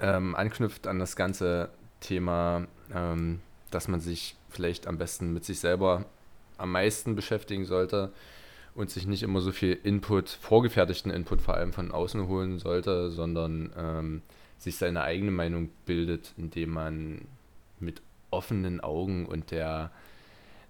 [0.00, 1.70] ähm, anknüpft an das ganze
[2.00, 6.04] Thema, ähm, dass man sich vielleicht am besten mit sich selber
[6.56, 8.12] am meisten beschäftigen sollte
[8.74, 13.10] und sich nicht immer so viel Input, vorgefertigten Input vor allem von außen holen sollte,
[13.10, 14.22] sondern ähm,
[14.58, 17.22] sich seine eigene Meinung bildet, indem man
[17.80, 19.90] mit offenen Augen und der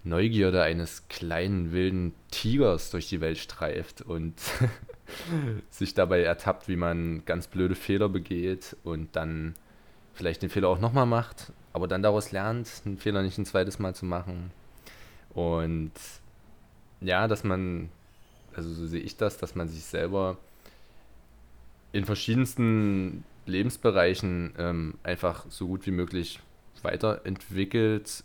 [0.04, 4.34] Neugierde eines kleinen wilden Tigers durch die Welt streift und
[5.70, 9.54] sich dabei ertappt, wie man ganz blöde Fehler begeht und dann
[10.14, 13.78] vielleicht den Fehler auch nochmal macht, aber dann daraus lernt, den Fehler nicht ein zweites
[13.78, 14.50] Mal zu machen.
[15.34, 15.92] Und
[17.00, 17.90] ja, dass man,
[18.54, 20.36] also so sehe ich das, dass man sich selber
[21.92, 26.40] in verschiedensten Lebensbereichen ähm, einfach so gut wie möglich
[26.82, 28.24] weiterentwickelt,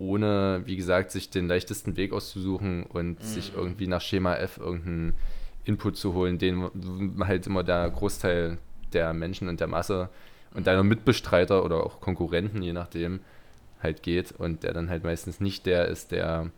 [0.00, 3.24] ohne, wie gesagt, sich den leichtesten Weg auszusuchen und mhm.
[3.24, 5.12] sich irgendwie nach Schema F irgendeinen
[5.64, 6.70] Input zu holen, den
[7.20, 8.58] halt immer der Großteil
[8.94, 10.08] der Menschen und der Masse
[10.54, 13.20] und deiner Mitbestreiter oder auch Konkurrenten, je nachdem,
[13.82, 16.50] halt geht und der dann halt meistens nicht der ist, der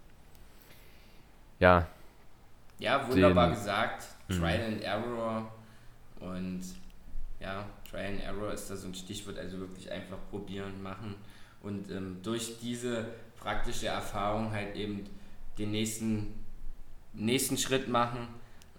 [1.58, 1.88] ja.
[2.78, 4.04] Ja, wunderbar den, gesagt.
[4.28, 4.34] Mhm.
[4.34, 5.52] Trial and Error
[6.20, 6.62] und
[7.40, 11.16] ja, Trial and Error ist da so ein Stichwort, also wirklich einfach probieren, machen
[11.60, 13.06] und ähm, durch diese
[13.42, 15.04] praktische Erfahrung halt eben
[15.58, 16.34] den nächsten,
[17.12, 18.28] nächsten Schritt machen,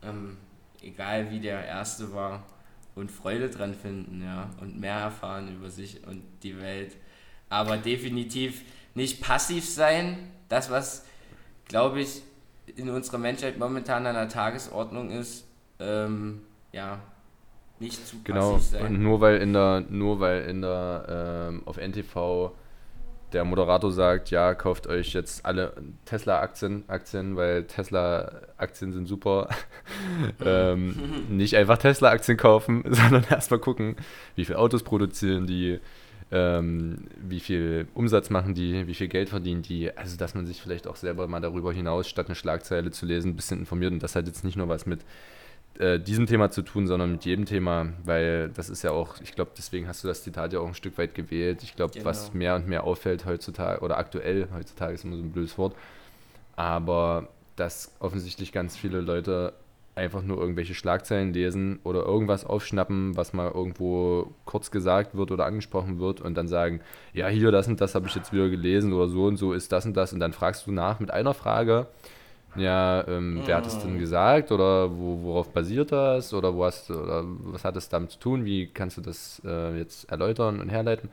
[0.01, 0.37] ähm,
[0.81, 2.43] egal wie der erste war
[2.95, 6.95] und Freude dran finden, ja, und mehr erfahren über sich und die Welt.
[7.49, 8.61] Aber definitiv
[8.95, 10.17] nicht passiv sein,
[10.49, 11.05] das, was,
[11.67, 12.21] glaube ich,
[12.75, 15.45] in unserer Menschheit momentan an der Tagesordnung ist,
[15.79, 16.41] ähm,
[16.71, 16.99] ja,
[17.79, 18.53] nicht zu genau.
[18.53, 18.81] passiv sein.
[18.83, 22.51] Genau, und nur weil in der, nur weil in der, ähm, auf NTV
[23.33, 25.73] der Moderator sagt, ja, kauft euch jetzt alle
[26.05, 29.49] Tesla-Aktien, Aktien, weil Tesla-Aktien sind super.
[30.45, 30.95] ähm,
[31.29, 33.95] nicht einfach Tesla-Aktien kaufen, sondern erstmal gucken,
[34.35, 35.79] wie viele Autos produzieren die,
[36.31, 39.95] ähm, wie viel Umsatz machen die, wie viel Geld verdienen die.
[39.95, 43.31] Also, dass man sich vielleicht auch selber mal darüber hinaus, statt eine Schlagzeile zu lesen,
[43.31, 43.91] ein bisschen informiert.
[43.91, 45.01] Und das hat jetzt nicht nur was mit
[45.79, 49.33] äh, diesem Thema zu tun, sondern mit jedem Thema, weil das ist ja auch, ich
[49.33, 51.63] glaube, deswegen hast du das Zitat ja auch ein Stück weit gewählt.
[51.63, 52.05] Ich glaube, genau.
[52.05, 55.75] was mehr und mehr auffällt heutzutage, oder aktuell, heutzutage ist immer so ein blödes Wort,
[56.55, 59.53] aber dass offensichtlich ganz viele Leute
[59.95, 65.45] einfach nur irgendwelche Schlagzeilen lesen oder irgendwas aufschnappen, was mal irgendwo kurz gesagt wird oder
[65.45, 66.81] angesprochen wird und dann sagen,
[67.13, 69.71] ja, hier, das und das habe ich jetzt wieder gelesen oder so und so ist
[69.71, 71.87] das und das und dann fragst du nach mit einer Frage
[72.55, 73.99] ja, ähm, wer hat es denn mm.
[73.99, 78.19] gesagt oder wo, worauf basiert das oder, wo hast, oder was hat es damit zu
[78.19, 78.45] tun?
[78.45, 81.09] Wie kannst du das äh, jetzt erläutern und herleiten?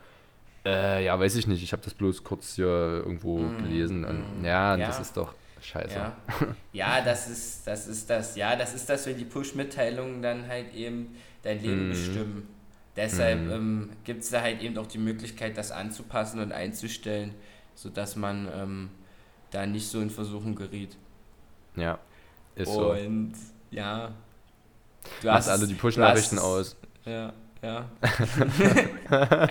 [0.65, 1.63] Äh, ja, weiß ich nicht.
[1.63, 4.05] Ich habe das bloß kurz hier irgendwo mm, gelesen.
[4.05, 5.95] Und, mm, ja, ja, das ist doch scheiße.
[5.95, 6.15] Ja.
[6.73, 8.35] ja, das ist das ist das.
[8.35, 11.89] Ja, das ist das, wenn die Push-Mitteilungen dann halt eben dein Leben mm.
[11.89, 12.47] bestimmen.
[12.95, 13.51] Deshalb mm.
[13.51, 17.33] ähm, gibt es da halt eben auch die Möglichkeit, das anzupassen und einzustellen,
[17.73, 18.89] sodass man ähm,
[19.49, 20.95] da nicht so in Versuchung geriet.
[21.75, 21.99] Ja,
[22.55, 22.91] ist und, so.
[22.91, 23.33] Und
[23.71, 24.11] ja.
[25.21, 26.75] Du hast alle die Push-Nachrichten aus.
[27.05, 27.89] Ja, ja.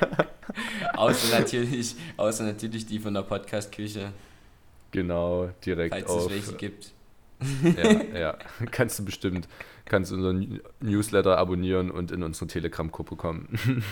[0.94, 4.12] außer, natürlich, außer natürlich die von der Podcast-Küche.
[4.90, 6.24] Genau, direkt Falls auf.
[6.24, 6.92] es welche gibt.
[7.76, 8.38] Ja, ja,
[8.70, 9.48] kannst du bestimmt.
[9.84, 13.48] Kannst unseren Newsletter abonnieren und in unsere Telegram-Gruppe kommen.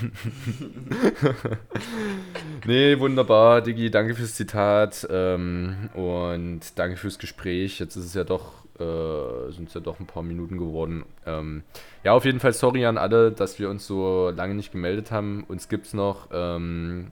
[2.66, 7.80] nee, wunderbar, Digi, danke fürs Zitat ähm, und danke fürs Gespräch.
[7.80, 11.05] Jetzt ist es ja doch, äh, sind es ja doch ein paar Minuten geworden.
[11.26, 11.64] Ähm,
[12.05, 15.42] ja, auf jeden Fall sorry an alle, dass wir uns so lange nicht gemeldet haben.
[15.49, 16.28] Uns gibt es noch.
[16.30, 17.11] Ähm,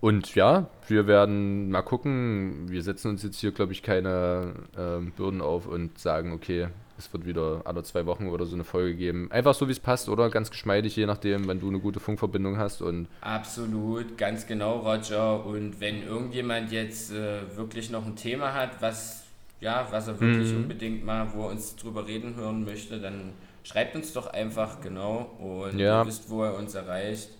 [0.00, 2.66] Und ja, wir werden mal gucken.
[2.68, 6.68] Wir setzen uns jetzt hier, glaube ich, keine ähm, Bürden auf und sagen, okay,
[6.98, 9.30] es wird wieder alle zwei Wochen oder so eine Folge geben.
[9.30, 10.30] Einfach so, wie es passt, oder?
[10.30, 12.80] Ganz geschmeidig, je nachdem, wenn du eine gute Funkverbindung hast.
[12.80, 15.44] Und Absolut, ganz genau, Roger.
[15.44, 19.24] Und wenn irgendjemand jetzt äh, wirklich noch ein Thema hat, was,
[19.60, 20.58] ja, was er wirklich Mhm.
[20.62, 23.32] unbedingt mal, wo er uns drüber reden hören möchte, dann
[23.64, 25.30] schreibt uns doch einfach, genau.
[25.38, 26.02] Und Ja.
[26.02, 27.30] ihr wisst, wo er uns erreicht.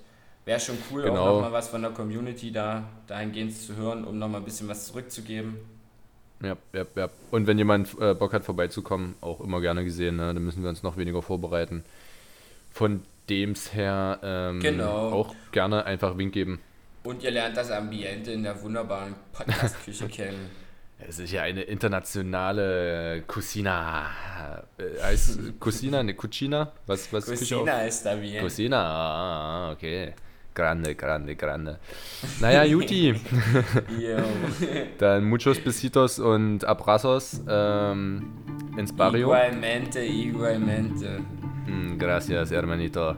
[0.49, 1.21] Wäre schon cool, Genau.
[1.21, 4.87] auch nochmal was von der Community da dahingehend zu hören, um nochmal ein bisschen was
[4.87, 5.59] zurückzugeben.
[6.43, 7.11] ja, ja, ja.
[7.31, 10.17] Und wenn jemand äh, Bock hat, vorbeizukommen, auch immer gerne gesehen.
[10.17, 10.33] Ne?
[10.33, 11.85] Dann müssen wir uns noch weniger vorbereiten.
[12.71, 15.11] Von dems her ähm, Genau.
[15.11, 16.61] auch gerne einfach Wink geben.
[17.03, 20.49] Und ihr lernt das Ambiente in der wunderbaren Podcast-Küche kennen.
[21.07, 24.07] Es ist ja eine internationale Cucina.
[24.79, 26.73] Äh, heißt Cucina, ne Cucina?
[26.87, 28.43] Was, was Cucina ist da bien.
[28.43, 30.15] Cucina, ah, okay.
[30.59, 31.79] Grande, grande, grande.
[32.41, 33.15] Naja, Juti.
[34.99, 38.33] Dann muchos besitos und abrazos ähm,
[38.77, 39.29] ins Barrio.
[39.29, 41.21] Igualmente, igualmente.
[41.67, 43.15] Mm, gracias, hermanito.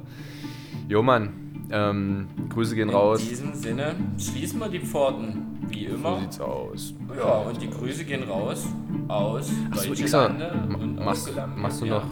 [0.86, 1.30] Jo, Mann.
[1.72, 3.22] Ähm, Grüße gehen raus.
[3.22, 6.20] In diesem Sinne schließen wir die Pforten, wie So immer.
[6.20, 6.94] sieht's aus.
[7.16, 8.66] Ja, und die Grüße gehen raus
[9.08, 12.04] aus Isa, Deutschlande ma- und machst, machst, du noch,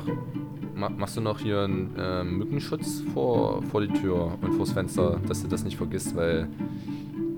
[0.79, 5.43] machst du noch hier einen ähm, Mückenschutz vor, vor die Tür und vors Fenster, dass
[5.43, 6.49] du das nicht vergisst, weil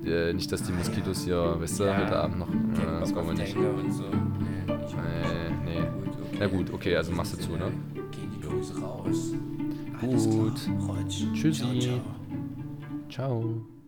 [0.05, 1.99] äh, nicht, dass die Moskitos hier, weißt du, Ja.
[1.99, 2.49] heute Abend noch.
[2.49, 3.57] Äh, das wollen wir nicht.
[3.57, 4.05] Und so.
[4.05, 5.80] Nee, Nee, nee.
[5.80, 6.36] Gut, okay.
[6.38, 7.70] Na gut, okay, also machst du zu, ne?
[8.11, 9.32] Gehen die Grüße raus.
[10.03, 10.55] Alles Gut.
[11.34, 11.62] Tschüssi.
[11.62, 12.01] Ciao, ciao.
[13.11, 13.80] Ciao.